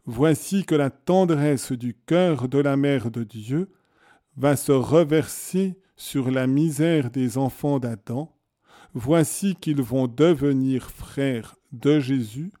Voici 0.05 0.65
que 0.65 0.73
la 0.73 0.89
tendresse 0.89 1.71
du 1.73 1.93
cœur 1.93 2.47
de 2.47 2.57
la 2.57 2.75
mère 2.75 3.11
de 3.11 3.23
Dieu 3.23 3.71
va 4.35 4.55
se 4.55 4.71
reverser 4.71 5.77
sur 5.95 6.31
la 6.31 6.47
misère 6.47 7.11
des 7.11 7.37
enfants 7.37 7.77
d'Adam, 7.77 8.35
voici 8.95 9.55
qu'ils 9.55 9.83
vont 9.83 10.07
devenir 10.07 10.89
frères 10.89 11.55
de 11.71 11.99
Jésus, 11.99 12.51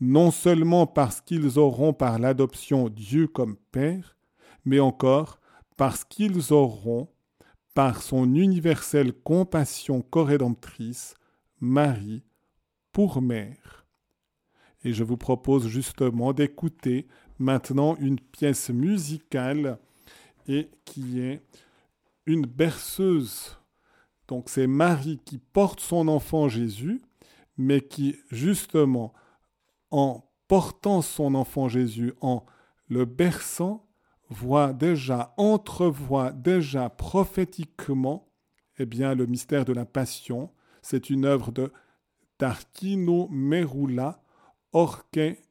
non 0.00 0.30
seulement 0.30 0.86
parce 0.86 1.20
qu'ils 1.20 1.58
auront 1.58 1.92
par 1.92 2.18
l'adoption 2.18 2.88
Dieu 2.88 3.26
comme 3.26 3.56
Père, 3.72 4.16
mais 4.64 4.80
encore 4.80 5.40
parce 5.76 6.04
qu'ils 6.04 6.52
auront, 6.52 7.08
par 7.78 8.02
son 8.02 8.34
universelle 8.34 9.12
compassion 9.12 10.02
corrédemptrice, 10.02 11.14
Marie 11.60 12.24
pour 12.90 13.22
mère. 13.22 13.86
Et 14.82 14.92
je 14.92 15.04
vous 15.04 15.16
propose 15.16 15.68
justement 15.68 16.32
d'écouter 16.32 17.06
maintenant 17.38 17.94
une 18.00 18.18
pièce 18.18 18.70
musicale 18.70 19.78
et 20.48 20.68
qui 20.84 21.20
est 21.20 21.40
une 22.26 22.46
berceuse 22.46 23.56
donc 24.26 24.48
c'est 24.48 24.66
Marie 24.66 25.20
qui 25.24 25.38
porte 25.38 25.78
son 25.78 26.08
enfant 26.08 26.48
Jésus, 26.48 27.00
mais 27.58 27.80
qui 27.80 28.16
justement, 28.32 29.14
en 29.92 30.24
portant 30.48 31.00
son 31.00 31.36
enfant 31.36 31.68
Jésus, 31.68 32.12
en 32.22 32.44
le 32.88 33.04
berçant, 33.04 33.87
voit 34.30 34.72
déjà, 34.72 35.34
entrevoit 35.36 36.32
déjà 36.32 36.90
prophétiquement 36.90 38.28
eh 38.78 38.86
bien, 38.86 39.14
le 39.14 39.26
mystère 39.26 39.64
de 39.64 39.72
la 39.72 39.84
passion. 39.84 40.52
C'est 40.82 41.10
une 41.10 41.24
œuvre 41.24 41.52
de 41.52 41.72
Tarquino 42.38 43.28
Merula, 43.30 44.22
Orque 44.72 45.42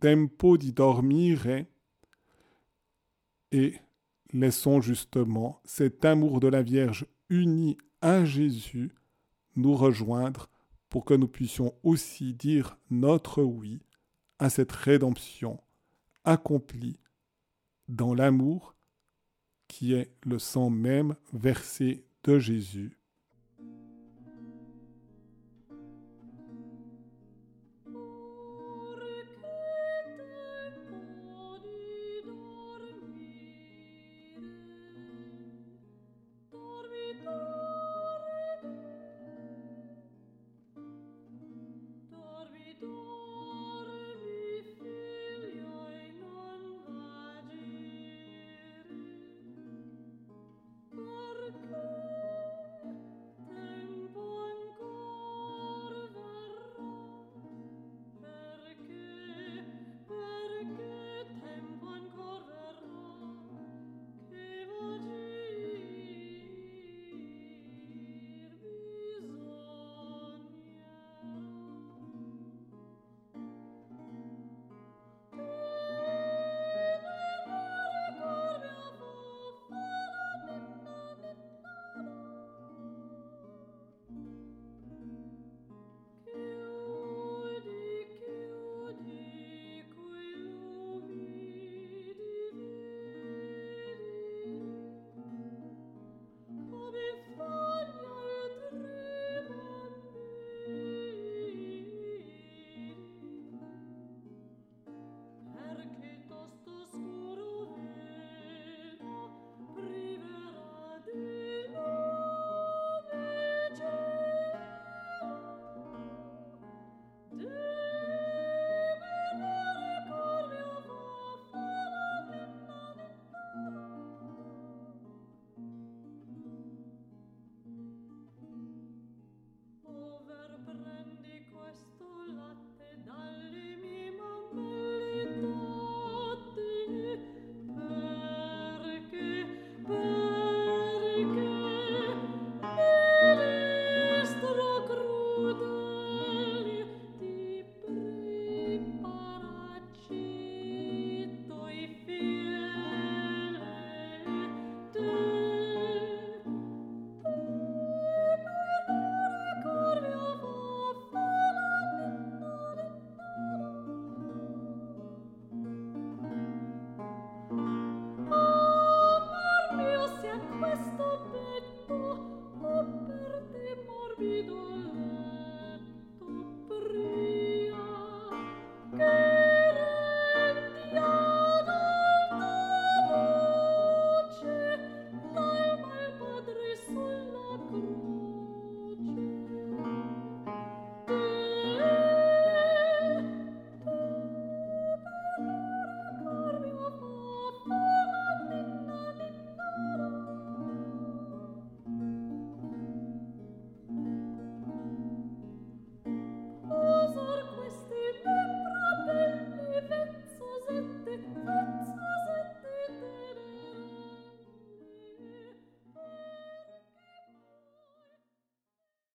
Tempo 0.00 0.56
di 0.58 0.72
dormire, 0.72 1.64
et 3.50 3.74
laissons 4.32 4.80
justement 4.80 5.60
cet 5.64 6.04
amour 6.04 6.38
de 6.38 6.48
la 6.48 6.62
Vierge 6.62 7.06
uni 7.30 7.78
à 8.00 8.24
Jésus 8.24 8.94
nous 9.56 9.74
rejoindre 9.74 10.50
pour 10.88 11.04
que 11.04 11.14
nous 11.14 11.28
puissions 11.28 11.74
aussi 11.82 12.34
dire 12.34 12.78
notre 12.90 13.42
oui 13.42 13.80
à 14.38 14.50
cette 14.50 14.72
rédemption 14.72 15.60
accomplie 16.28 17.00
dans 17.88 18.12
l'amour 18.12 18.76
qui 19.66 19.94
est 19.94 20.12
le 20.24 20.38
sang 20.38 20.68
même 20.68 21.16
versé 21.32 22.06
de 22.24 22.38
Jésus. 22.38 22.97